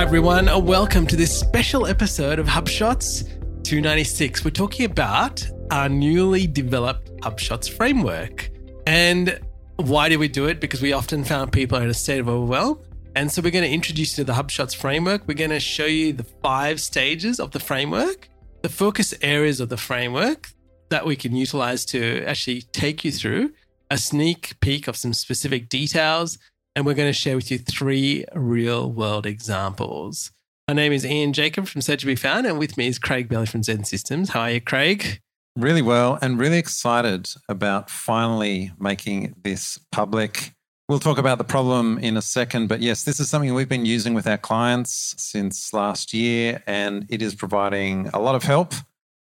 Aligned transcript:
Hi, 0.00 0.06
everyone. 0.06 0.46
Welcome 0.64 1.06
to 1.08 1.14
this 1.14 1.38
special 1.38 1.86
episode 1.86 2.38
of 2.38 2.46
HubShots 2.46 3.22
296. 3.64 4.42
We're 4.42 4.50
talking 4.50 4.86
about 4.86 5.46
our 5.70 5.90
newly 5.90 6.46
developed 6.46 7.14
HubShots 7.20 7.70
framework. 7.70 8.48
And 8.86 9.38
why 9.76 10.08
do 10.08 10.18
we 10.18 10.26
do 10.26 10.46
it? 10.46 10.58
Because 10.58 10.80
we 10.80 10.94
often 10.94 11.22
found 11.22 11.52
people 11.52 11.76
are 11.76 11.82
in 11.82 11.90
a 11.90 11.94
state 11.94 12.18
of 12.18 12.30
overwhelm. 12.30 12.78
And 13.14 13.30
so 13.30 13.42
we're 13.42 13.50
going 13.50 13.66
to 13.66 13.70
introduce 13.70 14.16
you 14.16 14.24
to 14.24 14.32
the 14.32 14.42
HubShots 14.42 14.74
framework. 14.74 15.28
We're 15.28 15.34
going 15.34 15.50
to 15.50 15.60
show 15.60 15.84
you 15.84 16.14
the 16.14 16.24
five 16.24 16.80
stages 16.80 17.38
of 17.38 17.50
the 17.50 17.60
framework, 17.60 18.30
the 18.62 18.70
focus 18.70 19.12
areas 19.20 19.60
of 19.60 19.68
the 19.68 19.76
framework 19.76 20.48
that 20.88 21.04
we 21.04 21.14
can 21.14 21.36
utilize 21.36 21.84
to 21.84 22.24
actually 22.24 22.62
take 22.72 23.04
you 23.04 23.12
through 23.12 23.52
a 23.90 23.98
sneak 23.98 24.58
peek 24.60 24.88
of 24.88 24.96
some 24.96 25.12
specific 25.12 25.68
details 25.68 26.38
and 26.76 26.86
we're 26.86 26.94
going 26.94 27.08
to 27.08 27.12
share 27.12 27.36
with 27.36 27.50
you 27.50 27.58
three 27.58 28.24
real 28.34 28.90
world 28.90 29.26
examples. 29.26 30.32
My 30.68 30.74
name 30.74 30.92
is 30.92 31.04
Ian 31.04 31.32
Jacob 31.32 31.66
from 31.66 31.80
Search 31.80 32.04
and 32.04 32.08
Be 32.08 32.14
Found, 32.14 32.46
and 32.46 32.58
with 32.58 32.76
me 32.76 32.86
is 32.86 32.98
Craig 32.98 33.28
Bailey 33.28 33.46
from 33.46 33.62
XEN 33.62 33.84
Systems. 33.84 34.30
How 34.30 34.42
are 34.42 34.50
you, 34.52 34.60
Craig? 34.60 35.20
Really 35.56 35.82
well, 35.82 36.18
and 36.22 36.38
really 36.38 36.58
excited 36.58 37.28
about 37.48 37.90
finally 37.90 38.70
making 38.78 39.34
this 39.42 39.80
public. 39.90 40.52
We'll 40.88 41.00
talk 41.00 41.18
about 41.18 41.38
the 41.38 41.44
problem 41.44 41.98
in 41.98 42.16
a 42.16 42.22
second, 42.22 42.68
but 42.68 42.80
yes, 42.80 43.02
this 43.02 43.18
is 43.18 43.28
something 43.28 43.52
we've 43.52 43.68
been 43.68 43.84
using 43.84 44.14
with 44.14 44.28
our 44.28 44.38
clients 44.38 45.14
since 45.18 45.72
last 45.72 46.14
year, 46.14 46.62
and 46.66 47.04
it 47.08 47.20
is 47.20 47.34
providing 47.34 48.08
a 48.14 48.20
lot 48.20 48.36
of 48.36 48.44
help 48.44 48.74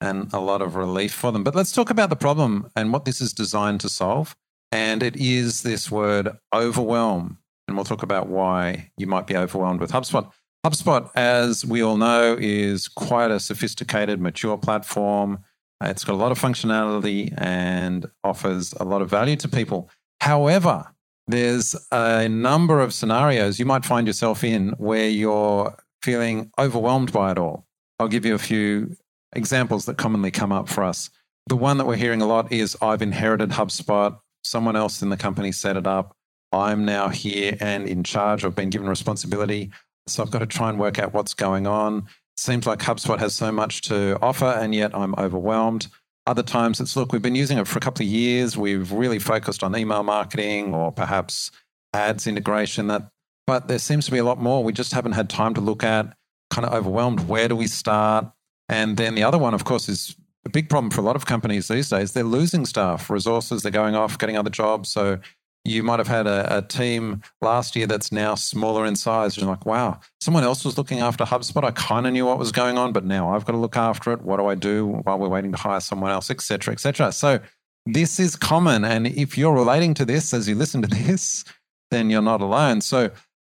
and 0.02 0.32
a 0.34 0.40
lot 0.40 0.62
of 0.62 0.76
relief 0.76 1.14
for 1.14 1.32
them. 1.32 1.44
But 1.44 1.56
let's 1.56 1.72
talk 1.72 1.90
about 1.90 2.10
the 2.10 2.16
problem 2.16 2.70
and 2.76 2.92
what 2.92 3.06
this 3.06 3.22
is 3.22 3.32
designed 3.34 3.80
to 3.82 3.90
solve. 3.90 4.36
And 4.72 5.02
it 5.02 5.16
is 5.16 5.64
this 5.64 5.90
word 5.90 6.38
overwhelm. 6.54 7.38
And 7.68 7.76
we'll 7.76 7.86
talk 7.86 8.04
about 8.04 8.28
why 8.28 8.92
you 8.98 9.08
might 9.08 9.28
be 9.28 9.36
overwhelmed 9.36 9.82
with 9.82 9.92
HubSpot. 9.92 10.32
HubSpot, 10.66 11.10
as 11.16 11.66
we 11.66 11.82
all 11.82 11.98
know, 11.98 12.38
is 12.40 12.88
quite 12.88 13.32
a 13.32 13.40
sophisticated, 13.40 14.22
mature 14.22 14.58
platform. 14.58 15.40
It's 15.82 16.04
got 16.04 16.14
a 16.14 16.18
lot 16.18 16.32
of 16.32 16.40
functionality 16.40 17.34
and 17.38 18.06
offers 18.24 18.74
a 18.74 18.84
lot 18.84 19.02
of 19.02 19.10
value 19.10 19.36
to 19.38 19.48
people. 19.48 19.90
However, 20.22 20.86
there's 21.28 21.76
a 21.92 22.28
number 22.28 22.80
of 22.80 22.94
scenarios 22.94 23.60
you 23.60 23.66
might 23.66 23.86
find 23.86 24.08
yourself 24.08 24.44
in 24.44 24.70
where 24.78 25.10
you're 25.10 25.76
feeling 26.02 26.52
overwhelmed 26.58 27.12
by 27.12 27.32
it 27.32 27.38
all. 27.38 27.66
I'll 28.00 28.08
give 28.08 28.26
you 28.26 28.34
a 28.34 28.40
few 28.40 28.96
examples 29.36 29.86
that 29.86 29.98
commonly 29.98 30.32
come 30.32 30.52
up 30.52 30.70
for 30.70 30.84
us. 30.84 31.10
The 31.48 31.58
one 31.58 31.78
that 31.78 31.86
we're 31.86 31.96
hearing 31.96 32.22
a 32.22 32.28
lot 32.28 32.52
is 32.52 32.78
I've 32.82 33.02
inherited 33.02 33.52
HubSpot 33.52 34.18
someone 34.48 34.76
else 34.76 35.02
in 35.02 35.10
the 35.10 35.18
company 35.18 35.52
set 35.52 35.78
it 35.78 35.86
up. 35.86 36.16
I'm 36.52 36.86
now 36.86 37.10
here 37.10 37.58
and 37.60 37.88
in 37.88 38.04
charge. 38.04 38.46
I've 38.46 38.56
been 38.56 38.70
given 38.70 38.88
responsibility. 38.88 39.72
So 40.08 40.24
I've 40.24 40.32
got 40.32 40.40
to 40.40 40.46
try 40.46 40.70
and 40.70 40.80
work 40.80 41.00
out 41.00 41.14
what's 41.14 41.34
going 41.34 41.68
on. 41.68 42.08
Seems 42.38 42.66
like 42.66 42.80
HubSpot 42.80 43.20
has 43.20 43.34
so 43.34 43.52
much 43.52 43.82
to 43.84 44.18
offer, 44.22 44.46
and 44.46 44.74
yet 44.74 44.96
I'm 44.96 45.16
overwhelmed. 45.16 45.88
Other 46.26 46.44
times 46.44 46.80
it's 46.80 46.96
look, 46.96 47.12
we've 47.12 47.22
been 47.22 47.36
using 47.36 47.58
it 47.58 47.68
for 47.68 47.78
a 47.78 47.82
couple 47.82 48.06
of 48.06 48.12
years. 48.12 48.58
We've 48.58 48.92
really 48.92 49.20
focused 49.20 49.64
on 49.64 49.76
email 49.76 50.04
marketing 50.04 50.74
or 50.74 50.92
perhaps 50.92 51.52
ads 51.94 52.28
integration. 52.28 52.88
That, 52.88 53.10
but 53.46 53.68
there 53.68 53.80
seems 53.80 54.06
to 54.06 54.12
be 54.12 54.18
a 54.18 54.24
lot 54.24 54.40
more. 54.40 54.64
We 54.64 54.74
just 54.74 54.94
haven't 54.94 55.14
had 55.14 55.30
time 55.30 55.54
to 55.56 55.62
look 55.62 55.84
at. 55.84 56.14
Kind 56.50 56.66
of 56.66 56.74
overwhelmed. 56.74 57.28
Where 57.28 57.48
do 57.48 57.56
we 57.56 57.68
start? 57.68 58.30
And 58.70 58.98
then 58.98 59.16
the 59.16 59.24
other 59.24 59.38
one, 59.38 59.54
of 59.54 59.64
course, 59.64 59.90
is 59.90 60.16
a 60.46 60.50
big 60.50 60.70
problem 60.70 60.92
for 60.92 61.02
a 61.02 61.04
lot 61.04 61.16
of 61.16 61.26
companies 61.26 61.68
these 61.68 61.90
days. 61.90 62.14
They're 62.14 62.24
losing 62.24 62.66
staff, 62.66 63.10
resources, 63.10 63.64
they're 63.64 63.72
going 63.72 63.96
off, 63.96 64.18
getting 64.18 64.38
other 64.38 64.50
jobs. 64.50 64.90
So 64.90 65.20
you 65.68 65.84
might 65.84 66.00
have 66.00 66.08
had 66.08 66.28
a, 66.28 66.58
a 66.58 66.62
team 66.62 67.22
last 67.42 67.76
year 67.76 67.88
that's 67.88 68.12
now 68.12 68.36
smaller 68.36 68.86
in 68.86 68.96
size. 68.96 69.38
You're 69.38 69.48
like, 69.48 69.66
wow, 69.66 70.00
someone 70.22 70.44
else 70.44 70.64
was 70.66 70.78
looking 70.78 71.00
after 71.00 71.26
HubSpot. 71.26 71.64
I 71.64 71.72
kind 71.72 72.08
of 72.08 72.14
knew 72.14 72.26
what 72.26 72.40
was 72.40 72.52
going 72.52 72.78
on, 72.78 72.94
but 72.94 73.06
now 73.06 73.34
I've 73.34 73.46
got 73.46 73.54
to 73.54 73.60
look 73.60 73.78
after 73.78 74.12
it. 74.14 74.22
What 74.22 74.38
do 74.38 74.48
I 74.48 74.56
do 74.56 74.88
while 74.88 75.20
we're 75.20 75.30
waiting 75.30 75.52
to 75.52 75.58
hire 75.58 75.80
someone 75.80 76.12
else, 76.12 76.32
et 76.32 76.42
cetera, 76.42 76.74
et 76.74 76.80
cetera. 76.80 77.12
So 77.12 77.40
this 77.86 78.20
is 78.20 78.36
common. 78.36 78.86
And 78.86 79.08
if 79.08 79.38
you're 79.38 79.54
relating 79.54 79.94
to 79.96 80.06
this 80.06 80.34
as 80.34 80.48
you 80.48 80.56
listen 80.56 80.82
to 80.82 80.88
this, 81.04 81.44
then 81.92 82.10
you're 82.10 82.22
not 82.22 82.42
alone. 82.42 82.82
So 82.82 83.12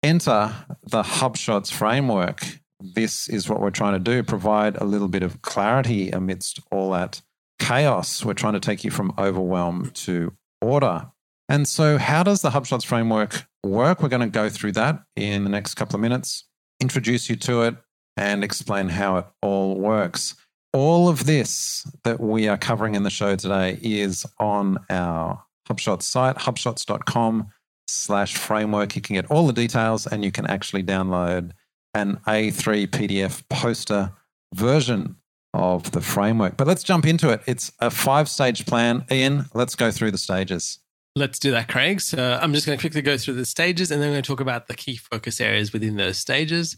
enter 0.03 0.53
the 0.83 1.03
HubShots 1.03 1.71
framework 1.71 2.43
this 2.79 3.27
is 3.27 3.49
what 3.49 3.59
we're 3.59 3.71
trying 3.71 3.93
to 3.93 3.99
do 3.99 4.23
provide 4.23 4.77
a 4.77 4.85
little 4.85 5.09
bit 5.09 5.23
of 5.23 5.41
clarity 5.41 6.11
amidst 6.11 6.59
all 6.71 6.91
that 6.91 7.21
chaos. 7.59 8.23
We're 8.23 8.33
trying 8.33 8.53
to 8.53 8.59
take 8.59 8.83
you 8.83 8.91
from 8.91 9.13
overwhelm 9.17 9.91
to 9.95 10.33
order. 10.61 11.11
And 11.49 11.67
so, 11.67 11.97
how 11.97 12.21
does 12.21 12.41
the 12.41 12.51
HubShots 12.51 12.85
framework 12.85 13.47
work? 13.63 14.01
We're 14.01 14.09
going 14.09 14.21
to 14.21 14.27
go 14.27 14.49
through 14.49 14.73
that 14.73 15.03
in 15.15 15.43
the 15.43 15.49
next 15.49 15.73
couple 15.73 15.95
of 15.95 16.01
minutes, 16.01 16.45
introduce 16.79 17.27
you 17.27 17.35
to 17.37 17.63
it, 17.63 17.75
and 18.15 18.43
explain 18.43 18.89
how 18.89 19.17
it 19.17 19.25
all 19.41 19.75
works. 19.75 20.35
All 20.73 21.09
of 21.09 21.25
this 21.25 21.87
that 22.03 22.19
we 22.19 22.47
are 22.47 22.57
covering 22.57 22.93
in 22.93 23.01
the 23.01 23.09
show 23.09 23.35
today 23.35 23.79
is 23.81 24.27
on 24.37 24.77
our 24.91 25.43
HubShots 25.67 26.03
site, 26.03 26.35
hubshots.com 26.35 27.49
slash 27.87 28.37
framework. 28.37 28.95
You 28.95 29.01
can 29.01 29.15
get 29.15 29.25
all 29.31 29.47
the 29.47 29.53
details 29.53 30.05
and 30.05 30.23
you 30.23 30.31
can 30.31 30.45
actually 30.45 30.83
download 30.83 31.51
an 31.95 32.19
A3 32.27 32.87
PDF 32.87 33.41
poster 33.49 34.11
version 34.53 35.15
of 35.55 35.91
the 35.91 36.01
framework. 36.01 36.57
But 36.57 36.67
let's 36.67 36.83
jump 36.83 37.07
into 37.07 37.29
it. 37.29 37.41
It's 37.47 37.71
a 37.79 37.89
five 37.89 38.29
stage 38.29 38.67
plan. 38.67 39.05
Ian, 39.11 39.45
let's 39.55 39.73
go 39.73 39.89
through 39.89 40.11
the 40.11 40.19
stages. 40.19 40.77
Let's 41.15 41.39
do 41.39 41.51
that, 41.51 41.67
Craig. 41.67 42.01
So 42.01 42.39
I'm 42.41 42.53
just 42.53 42.65
going 42.65 42.77
to 42.77 42.81
quickly 42.81 43.01
go 43.01 43.17
through 43.17 43.33
the 43.35 43.45
stages 43.45 43.91
and 43.91 44.01
then 44.01 44.09
we're 44.09 44.15
going 44.15 44.23
to 44.23 44.27
talk 44.27 44.39
about 44.39 44.67
the 44.67 44.75
key 44.75 44.95
focus 44.95 45.41
areas 45.41 45.73
within 45.73 45.97
those 45.97 46.17
stages. 46.17 46.77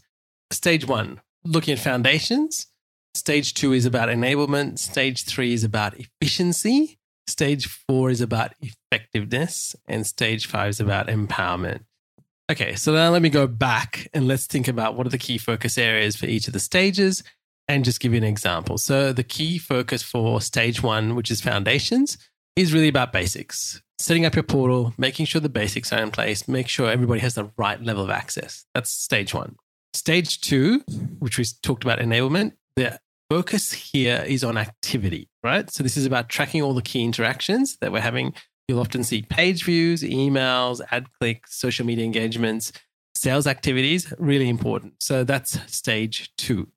Stage 0.50 0.86
one, 0.86 1.20
looking 1.44 1.72
at 1.72 1.78
foundations. 1.78 2.66
Stage 3.14 3.54
two 3.54 3.72
is 3.72 3.84
about 3.84 4.08
enablement. 4.08 4.78
Stage 4.78 5.24
three 5.24 5.52
is 5.52 5.64
about 5.64 5.94
efficiency. 5.98 6.98
Stage 7.26 7.66
four 7.66 8.10
is 8.10 8.20
about 8.20 8.54
effectiveness. 8.60 9.76
And 9.86 10.06
stage 10.06 10.46
five 10.46 10.70
is 10.70 10.80
about 10.80 11.08
empowerment. 11.08 11.84
Okay, 12.50 12.74
so 12.74 12.92
now 12.92 13.10
let 13.10 13.22
me 13.22 13.30
go 13.30 13.46
back 13.46 14.08
and 14.12 14.26
let's 14.26 14.46
think 14.46 14.66
about 14.66 14.94
what 14.94 15.06
are 15.06 15.10
the 15.10 15.18
key 15.18 15.38
focus 15.38 15.78
areas 15.78 16.16
for 16.16 16.26
each 16.26 16.46
of 16.46 16.52
the 16.52 16.60
stages 16.60 17.22
and 17.68 17.84
just 17.84 18.00
give 18.00 18.12
you 18.12 18.18
an 18.18 18.24
example. 18.24 18.78
So, 18.78 19.12
the 19.12 19.22
key 19.22 19.58
focus 19.58 20.02
for 20.02 20.40
stage 20.40 20.82
one, 20.82 21.14
which 21.14 21.30
is 21.30 21.40
foundations, 21.40 22.18
is 22.56 22.72
really 22.72 22.88
about 22.88 23.12
basics. 23.12 23.81
Setting 23.98 24.24
up 24.24 24.34
your 24.34 24.42
portal, 24.42 24.94
making 24.98 25.26
sure 25.26 25.40
the 25.40 25.48
basics 25.48 25.92
are 25.92 26.02
in 26.02 26.10
place, 26.10 26.48
make 26.48 26.68
sure 26.68 26.90
everybody 26.90 27.20
has 27.20 27.34
the 27.34 27.50
right 27.56 27.80
level 27.80 28.02
of 28.02 28.10
access. 28.10 28.64
That's 28.74 28.90
stage 28.90 29.32
one. 29.32 29.56
Stage 29.94 30.40
two, 30.40 30.80
which 31.18 31.38
we 31.38 31.44
talked 31.62 31.84
about 31.84 31.98
enablement, 31.98 32.52
the 32.76 32.98
focus 33.30 33.72
here 33.72 34.24
is 34.26 34.42
on 34.42 34.56
activity, 34.56 35.28
right? 35.44 35.70
So, 35.70 35.82
this 35.82 35.96
is 35.96 36.06
about 36.06 36.28
tracking 36.28 36.62
all 36.62 36.74
the 36.74 36.82
key 36.82 37.04
interactions 37.04 37.76
that 37.80 37.92
we're 37.92 38.00
having 38.00 38.34
You'll 38.68 38.80
often 38.80 39.04
see 39.04 39.22
page 39.22 39.64
views, 39.64 40.02
emails, 40.02 40.80
ad 40.90 41.06
clicks, 41.20 41.58
social 41.58 41.84
media 41.84 42.04
engagements, 42.04 42.72
sales 43.14 43.46
activities, 43.46 44.12
really 44.18 44.48
important. 44.48 44.94
So 45.00 45.24
that's 45.24 45.58
stage 45.72 46.32
two. 46.38 46.68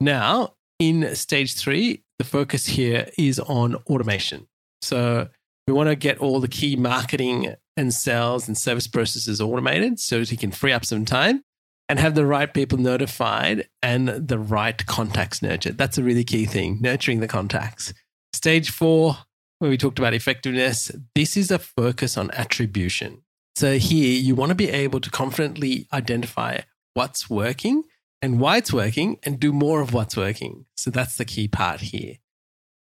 Now, 0.00 0.54
in 0.78 1.14
stage 1.14 1.54
three, 1.54 2.04
the 2.18 2.24
focus 2.24 2.66
here 2.66 3.08
is 3.18 3.38
on 3.38 3.76
automation. 3.86 4.46
So 4.80 5.28
we 5.66 5.72
want 5.72 5.88
to 5.88 5.96
get 5.96 6.18
all 6.18 6.40
the 6.40 6.48
key 6.48 6.76
marketing 6.76 7.54
and 7.76 7.94
sales 7.94 8.48
and 8.48 8.58
service 8.58 8.86
processes 8.86 9.40
automated 9.40 9.98
so 9.98 10.20
that 10.20 10.30
you 10.30 10.36
can 10.36 10.50
free 10.50 10.72
up 10.72 10.84
some 10.84 11.04
time 11.04 11.42
and 11.88 11.98
have 11.98 12.14
the 12.14 12.26
right 12.26 12.52
people 12.52 12.78
notified 12.78 13.68
and 13.82 14.08
the 14.08 14.38
right 14.38 14.84
contacts 14.86 15.42
nurtured. 15.42 15.78
That's 15.78 15.98
a 15.98 16.02
really 16.02 16.24
key 16.24 16.46
thing, 16.46 16.78
nurturing 16.80 17.20
the 17.20 17.28
contacts. 17.28 17.92
Stage 18.32 18.70
four, 18.70 19.18
where 19.58 19.70
we 19.70 19.76
talked 19.76 19.98
about 19.98 20.14
effectiveness, 20.14 20.90
this 21.14 21.36
is 21.36 21.50
a 21.50 21.58
focus 21.58 22.16
on 22.16 22.30
attribution. 22.32 23.22
So 23.56 23.78
here 23.78 24.18
you 24.18 24.34
want 24.34 24.50
to 24.50 24.54
be 24.54 24.70
able 24.70 25.00
to 25.00 25.10
confidently 25.10 25.86
identify 25.92 26.60
what's 26.94 27.28
working 27.28 27.84
and 28.20 28.40
why 28.40 28.56
it's 28.56 28.72
working 28.72 29.18
and 29.22 29.38
do 29.38 29.52
more 29.52 29.80
of 29.80 29.92
what's 29.92 30.16
working. 30.16 30.64
So 30.76 30.90
that's 30.90 31.16
the 31.16 31.24
key 31.24 31.48
part 31.48 31.80
here. 31.80 32.16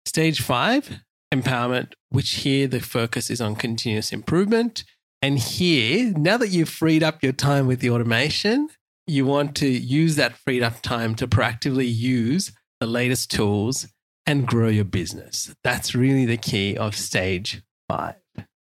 Stage 0.06 0.42
five, 0.42 1.01
empowerment, 1.33 1.94
which 2.10 2.31
here 2.31 2.68
the 2.68 2.80
focus 2.80 3.30
is 3.30 3.42
on 3.42 3.56
continuous 3.56 4.12
improvement. 4.12 4.83
And 5.22 5.38
here, 5.39 6.13
now 6.18 6.38
that 6.38 6.50
you've 6.50 6.69
freed 6.69 7.04
up 7.04 7.22
your 7.22 7.31
time 7.31 7.68
with 7.68 7.80
the 7.80 7.89
automation, 7.89 8.69
you 9.07 9.25
want 9.25 9.56
to 9.57 9.68
use 9.68 10.16
that 10.16 10.38
freed 10.38 10.63
up 10.63 10.81
time 10.81 11.16
to 11.16 11.28
proactively 11.28 11.94
use 11.94 12.51
the 12.80 12.88
latest 12.88 13.31
tools 13.31 13.88
and 14.25 14.48
grow 14.48 14.69
your 14.69 14.86
business. 14.86 15.54
That's 15.63 15.94
really 15.95 16.25
the 16.25 16.38
key 16.38 16.78
of 16.78 16.95
stage 16.95 17.62
five. 17.88 18.16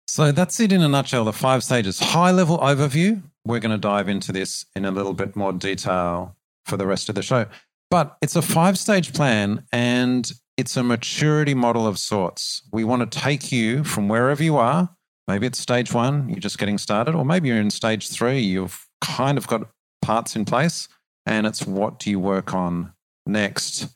So 0.08 0.32
that's 0.32 0.60
it 0.60 0.72
in 0.72 0.82
a 0.82 0.88
nutshell 0.88 1.26
the 1.26 1.34
five 1.34 1.64
stages. 1.64 2.00
High 2.00 2.32
level 2.32 2.58
overview. 2.58 3.22
We're 3.46 3.60
going 3.60 3.72
to 3.72 3.78
dive 3.78 4.10
into 4.10 4.32
this 4.32 4.66
in 4.76 4.86
a 4.86 4.92
little 4.92 5.14
bit 5.14 5.36
more 5.36 5.54
detail 5.54 6.36
for 6.66 6.78
the 6.78 6.88
rest 6.88 7.10
of 7.10 7.16
the 7.16 7.22
show. 7.22 7.46
But 7.92 8.18
it's 8.22 8.36
a 8.36 8.42
five 8.42 8.78
stage 8.78 9.14
plan 9.14 9.66
and 9.72 10.32
it's 10.60 10.76
a 10.76 10.84
maturity 10.84 11.54
model 11.54 11.88
of 11.88 11.98
sorts. 11.98 12.64
We 12.74 12.84
want 12.84 13.10
to 13.10 13.20
take 13.20 13.50
you 13.50 13.86
from 13.86 14.10
wherever 14.10 14.44
you 14.44 14.58
are. 14.58 14.90
Maybe 15.26 15.48
it's 15.48 15.58
stage 15.58 15.94
one, 15.94 16.28
you're 16.28 16.40
just 16.40 16.58
getting 16.58 16.78
started, 16.78 17.16
or 17.16 17.24
maybe 17.24 17.48
you're 17.48 17.62
in 17.62 17.70
stage 17.70 18.10
three, 18.10 18.40
you've 18.40 18.86
kind 19.00 19.38
of 19.38 19.48
got 19.48 19.70
parts 20.02 20.36
in 20.36 20.44
place. 20.44 20.90
and 21.26 21.46
it's 21.46 21.66
what 21.66 22.00
do 22.00 22.10
you 22.10 22.20
work 22.20 22.54
on 22.54 22.92
next. 23.26 23.88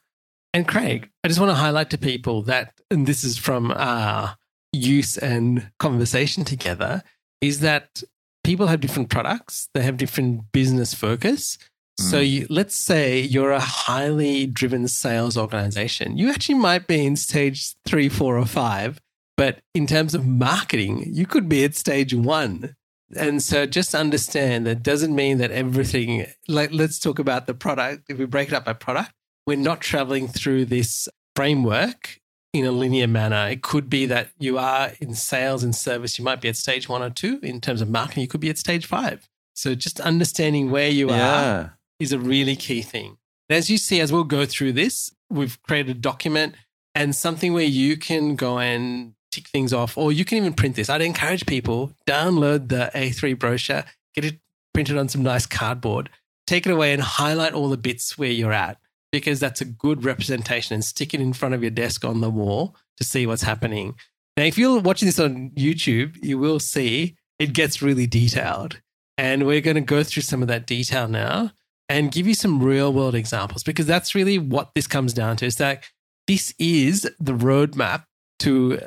And 0.53 0.67
Craig, 0.67 1.09
I 1.23 1.27
just 1.27 1.39
want 1.39 1.49
to 1.49 1.55
highlight 1.55 1.89
to 1.89 1.97
people 1.97 2.43
that, 2.43 2.79
and 2.91 3.07
this 3.07 3.23
is 3.23 3.37
from 3.37 3.71
uh, 3.71 3.75
our 3.75 4.37
use 4.71 5.17
and 5.17 5.71
conversation 5.79 6.45
together, 6.45 7.01
is 7.41 7.61
that 7.61 8.03
people 8.43 8.67
have 8.67 8.81
different 8.81 9.09
products, 9.09 9.67
they 9.73 9.81
have 9.81 9.97
different 9.97 10.51
business 10.51 10.93
focus. 10.93 11.57
So 11.99 12.19
Mm. 12.19 12.29
you, 12.31 12.47
let's 12.49 12.75
say 12.75 13.19
you're 13.21 13.51
a 13.51 13.59
highly 13.59 14.47
driven 14.47 14.87
sales 14.87 15.37
organization. 15.37 16.17
You 16.17 16.29
actually 16.29 16.55
might 16.55 16.87
be 16.87 17.05
in 17.05 17.15
stage 17.15 17.75
three, 17.85 18.09
four, 18.09 18.37
or 18.37 18.45
five, 18.45 18.99
but 19.37 19.59
in 19.75 19.85
terms 19.87 20.15
of 20.15 20.25
marketing, 20.25 21.05
you 21.13 21.25
could 21.27 21.47
be 21.47 21.63
at 21.63 21.75
stage 21.75 22.13
one. 22.13 22.75
And 23.15 23.43
so 23.43 23.67
just 23.67 23.93
understand 23.93 24.65
that 24.65 24.81
doesn't 24.81 25.13
mean 25.13 25.37
that 25.37 25.51
everything, 25.51 26.25
like 26.47 26.71
let's 26.73 26.97
talk 26.97 27.19
about 27.19 27.45
the 27.45 27.53
product. 27.53 28.05
If 28.09 28.17
we 28.17 28.25
break 28.25 28.47
it 28.47 28.55
up 28.55 28.65
by 28.65 28.73
product, 28.73 29.11
we're 29.45 29.57
not 29.57 29.81
traveling 29.81 30.27
through 30.27 30.65
this 30.65 31.07
framework 31.35 32.19
in 32.53 32.65
a 32.65 32.71
linear 32.71 33.07
manner. 33.07 33.47
It 33.49 33.61
could 33.61 33.87
be 33.89 34.07
that 34.07 34.29
you 34.39 34.57
are 34.57 34.93
in 34.99 35.13
sales 35.13 35.63
and 35.63 35.75
service, 35.75 36.17
you 36.17 36.25
might 36.25 36.41
be 36.41 36.49
at 36.49 36.55
stage 36.55 36.89
one 36.89 37.03
or 37.03 37.09
two. 37.11 37.39
In 37.43 37.61
terms 37.61 37.81
of 37.81 37.89
marketing, 37.89 38.21
you 38.21 38.27
could 38.27 38.41
be 38.41 38.49
at 38.49 38.57
stage 38.57 38.87
five. 38.87 39.27
So 39.53 39.75
just 39.75 39.99
understanding 39.99 40.71
where 40.71 40.89
you 40.89 41.09
are 41.09 41.15
Yeah. 41.17 41.69
Is 42.03 42.11
a 42.11 42.19
really 42.19 42.55
key 42.55 42.81
thing. 42.81 43.17
As 43.49 43.69
you 43.69 43.77
see, 43.77 43.99
as 43.99 44.11
we'll 44.11 44.23
go 44.23 44.45
through 44.45 44.73
this, 44.73 45.13
we've 45.29 45.61
created 45.63 45.97
a 45.97 45.99
document 45.99 46.55
and 46.95 47.15
something 47.15 47.53
where 47.53 47.63
you 47.63 47.97
can 47.97 48.35
go 48.35 48.59
and 48.59 49.13
tick 49.31 49.49
things 49.49 49.73
off, 49.73 49.97
or 49.97 50.11
you 50.11 50.23
can 50.23 50.37
even 50.37 50.53
print 50.53 50.75
this. 50.75 50.89
I'd 50.89 51.01
encourage 51.01 51.45
people 51.45 51.91
download 52.07 52.69
the 52.69 52.91
A3 52.93 53.37
brochure, 53.37 53.83
get 54.13 54.25
it 54.25 54.39
printed 54.73 54.97
on 54.97 55.09
some 55.09 55.23
nice 55.23 55.45
cardboard, 55.45 56.09
take 56.45 56.67
it 56.67 56.71
away 56.71 56.93
and 56.93 57.01
highlight 57.01 57.53
all 57.53 57.69
the 57.69 57.77
bits 57.77 58.17
where 58.17 58.29
you're 58.29 58.53
at, 58.53 58.77
because 59.11 59.39
that's 59.39 59.61
a 59.61 59.65
good 59.65 60.03
representation 60.03 60.75
and 60.75 60.85
stick 60.85 61.13
it 61.13 61.21
in 61.21 61.33
front 61.33 61.55
of 61.55 61.61
your 61.61 61.71
desk 61.71 62.05
on 62.05 62.21
the 62.21 62.29
wall 62.29 62.75
to 62.97 63.03
see 63.03 63.25
what's 63.25 63.43
happening. 63.43 63.95
Now, 64.37 64.43
if 64.43 64.57
you're 64.57 64.79
watching 64.79 65.07
this 65.07 65.19
on 65.19 65.51
YouTube, 65.51 66.17
you 66.23 66.37
will 66.37 66.59
see 66.59 67.15
it 67.39 67.53
gets 67.53 67.81
really 67.81 68.07
detailed. 68.07 68.79
And 69.17 69.45
we're 69.45 69.61
going 69.61 69.75
to 69.75 69.81
go 69.81 70.03
through 70.03 70.23
some 70.23 70.41
of 70.41 70.47
that 70.47 70.65
detail 70.65 71.07
now 71.07 71.51
and 71.89 72.11
give 72.11 72.27
you 72.27 72.33
some 72.33 72.61
real 72.61 72.91
world 72.93 73.15
examples 73.15 73.63
because 73.63 73.85
that's 73.85 74.15
really 74.15 74.37
what 74.37 74.71
this 74.75 74.87
comes 74.87 75.13
down 75.13 75.37
to 75.37 75.45
is 75.45 75.57
that 75.57 75.83
this 76.27 76.53
is 76.57 77.09
the 77.19 77.33
roadmap 77.33 78.05
to 78.39 78.79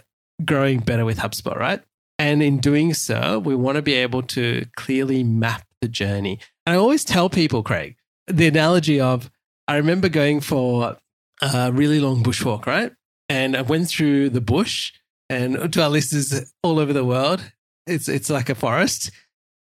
growing 0.44 0.80
better 0.80 1.04
with 1.04 1.18
HubSpot, 1.18 1.56
right? 1.56 1.82
And 2.18 2.42
in 2.42 2.58
doing 2.58 2.94
so, 2.94 3.38
we 3.38 3.54
want 3.54 3.76
to 3.76 3.82
be 3.82 3.94
able 3.94 4.22
to 4.22 4.64
clearly 4.76 5.22
map 5.22 5.66
the 5.80 5.88
journey. 5.88 6.40
And 6.64 6.74
I 6.74 6.78
always 6.78 7.04
tell 7.04 7.28
people, 7.28 7.62
Craig, 7.62 7.96
the 8.26 8.46
analogy 8.46 9.00
of 9.00 9.30
I 9.68 9.76
remember 9.76 10.08
going 10.08 10.40
for 10.40 10.96
a 11.42 11.72
really 11.72 12.00
long 12.00 12.22
bushwalk, 12.22 12.66
right? 12.66 12.92
And 13.28 13.56
I 13.56 13.62
went 13.62 13.88
through 13.88 14.30
the 14.30 14.40
bush, 14.40 14.92
and 15.28 15.72
to 15.72 15.82
our 15.82 15.90
listeners 15.90 16.52
all 16.62 16.78
over 16.78 16.92
the 16.92 17.04
world, 17.04 17.42
it's 17.86 18.08
it's 18.08 18.30
like 18.30 18.48
a 18.48 18.54
forest. 18.54 19.10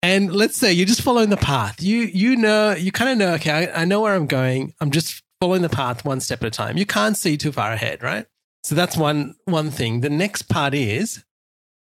And 0.05 0.31
let's 0.31 0.55
say 0.55 0.71
you're 0.71 0.85
just 0.85 1.01
following 1.01 1.31
the 1.31 1.37
path. 1.37 1.81
You 1.81 2.01
you 2.01 2.35
know 2.35 2.75
you 2.75 2.91
kind 2.91 3.09
of 3.09 3.17
know. 3.17 3.33
Okay, 3.33 3.49
I, 3.49 3.81
I 3.81 3.85
know 3.85 4.01
where 4.01 4.13
I'm 4.13 4.27
going. 4.27 4.75
I'm 4.79 4.91
just 4.91 5.23
following 5.41 5.63
the 5.63 5.69
path 5.69 6.05
one 6.05 6.19
step 6.19 6.43
at 6.43 6.47
a 6.47 6.51
time. 6.51 6.77
You 6.77 6.85
can't 6.85 7.17
see 7.17 7.37
too 7.37 7.51
far 7.51 7.71
ahead, 7.71 8.03
right? 8.03 8.27
So 8.63 8.75
that's 8.75 8.95
one 8.95 9.33
one 9.45 9.71
thing. 9.71 10.01
The 10.01 10.11
next 10.11 10.43
part 10.43 10.75
is 10.75 11.25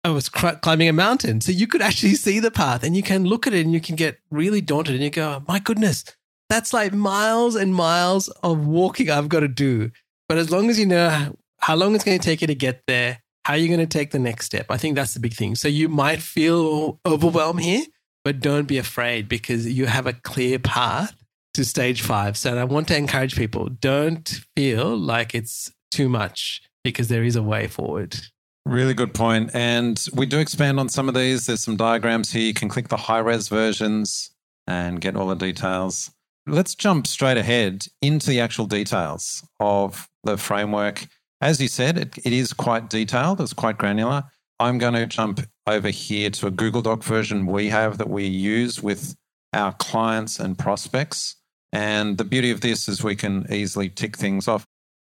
oh, 0.05 0.11
I 0.11 0.13
was 0.13 0.29
climbing 0.29 0.89
a 0.89 0.93
mountain, 0.93 1.41
so 1.41 1.53
you 1.53 1.69
could 1.69 1.81
actually 1.81 2.17
see 2.17 2.41
the 2.41 2.51
path, 2.51 2.83
and 2.83 2.97
you 2.97 3.05
can 3.05 3.23
look 3.23 3.47
at 3.47 3.55
it, 3.55 3.65
and 3.65 3.73
you 3.73 3.81
can 3.81 3.95
get 3.95 4.19
really 4.33 4.61
daunted, 4.61 4.97
and 4.97 5.05
you 5.05 5.11
go, 5.11 5.37
oh, 5.37 5.45
"My 5.47 5.61
goodness, 5.61 6.05
that's 6.49 6.73
like 6.73 6.93
miles 6.93 7.55
and 7.55 7.73
miles 7.73 8.27
of 8.43 8.67
walking 8.67 9.11
I've 9.11 9.29
got 9.29 9.41
to 9.41 9.49
do." 9.49 9.93
But 10.29 10.39
as 10.39 10.51
long 10.51 10.71
as 10.71 10.81
you 10.81 10.87
know 10.87 11.37
how 11.61 11.77
long 11.77 11.95
it's 11.95 12.03
going 12.03 12.19
to 12.19 12.25
take 12.25 12.41
you 12.41 12.49
to 12.49 12.55
get 12.57 12.83
there, 12.89 13.23
how 13.45 13.55
you're 13.55 13.69
going 13.69 13.89
to 13.89 13.99
take 13.99 14.11
the 14.11 14.19
next 14.19 14.47
step, 14.47 14.67
I 14.71 14.77
think 14.77 14.97
that's 14.97 15.15
the 15.15 15.21
big 15.21 15.35
thing. 15.35 15.55
So 15.55 15.69
you 15.69 15.89
might 15.89 16.21
feel 16.21 16.99
overwhelmed 17.07 17.61
here, 17.61 17.85
but 18.25 18.41
don't 18.41 18.67
be 18.67 18.79
afraid 18.79 19.29
because 19.29 19.67
you 19.67 19.87
have 19.87 20.07
a 20.07 20.13
clear 20.13 20.59
path 20.59 21.15
to 21.55 21.65
stage 21.65 22.03
five. 22.03 22.37
So 22.37 22.57
I 22.57 22.65
want 22.65 22.89
to 22.89 22.97
encourage 22.97 23.37
people 23.37 23.69
don't 23.69 24.41
feel 24.57 24.97
like 24.97 25.35
it's 25.35 25.73
too 25.91 26.09
much 26.09 26.63
because 26.85 27.09
there 27.09 27.25
is 27.25 27.37
a 27.37 27.43
way 27.43 27.67
forward. 27.67 28.17
Really 28.65 28.95
good 28.95 29.15
point. 29.15 29.51
And 29.55 30.05
we 30.13 30.27
do 30.27 30.39
expand 30.39 30.79
on 30.79 30.89
some 30.89 31.09
of 31.09 31.15
these. 31.15 31.47
There's 31.47 31.63
some 31.63 31.77
diagrams 31.77 32.33
here. 32.33 32.43
You 32.43 32.55
can 32.55 32.69
click 32.69 32.89
the 32.89 32.97
high 32.97 33.19
res 33.19 33.49
versions 33.49 34.31
and 34.67 35.01
get 35.01 35.17
all 35.17 35.27
the 35.27 35.35
details. 35.35 36.11
Let's 36.47 36.75
jump 36.75 37.07
straight 37.07 37.39
ahead 37.39 37.87
into 38.03 38.29
the 38.29 38.41
actual 38.41 38.67
details 38.67 39.43
of 39.59 40.09
the 40.25 40.37
framework. 40.37 41.07
As 41.41 41.61
you 41.61 41.69
said, 41.69 41.99
it, 41.99 42.19
it 42.19 42.33
is 42.33 42.53
quite 42.53 42.91
detailed, 42.91 43.41
it's 43.41 43.53
quite 43.53 43.79
granular. 43.79 44.25
I'm 44.61 44.79
going 44.79 44.95
to 44.95 45.07
jump 45.07 45.41
over 45.67 45.89
here 45.89 46.31
to 46.31 46.49
a 46.49 46.51
Google 46.51 46.83
Doc 46.83 47.03
version 47.03 47.47
we 47.47 47.69
have 47.69 47.99
that 47.99 48.11
we 48.11 48.27
use 48.27 48.83
with 48.83 49.15
our 49.53 49.73
clients 49.75 50.41
and 50.41 50.59
prospects. 50.59 51.37
And 51.73 52.19
the 52.19 52.25
beauty 52.25 52.51
of 52.51 52.61
this 52.61 52.89
is 52.89 53.05
we 53.05 53.15
can 53.15 53.47
easily 53.53 53.89
tick 53.89 54.17
things 54.17 54.49
off. 54.49 54.67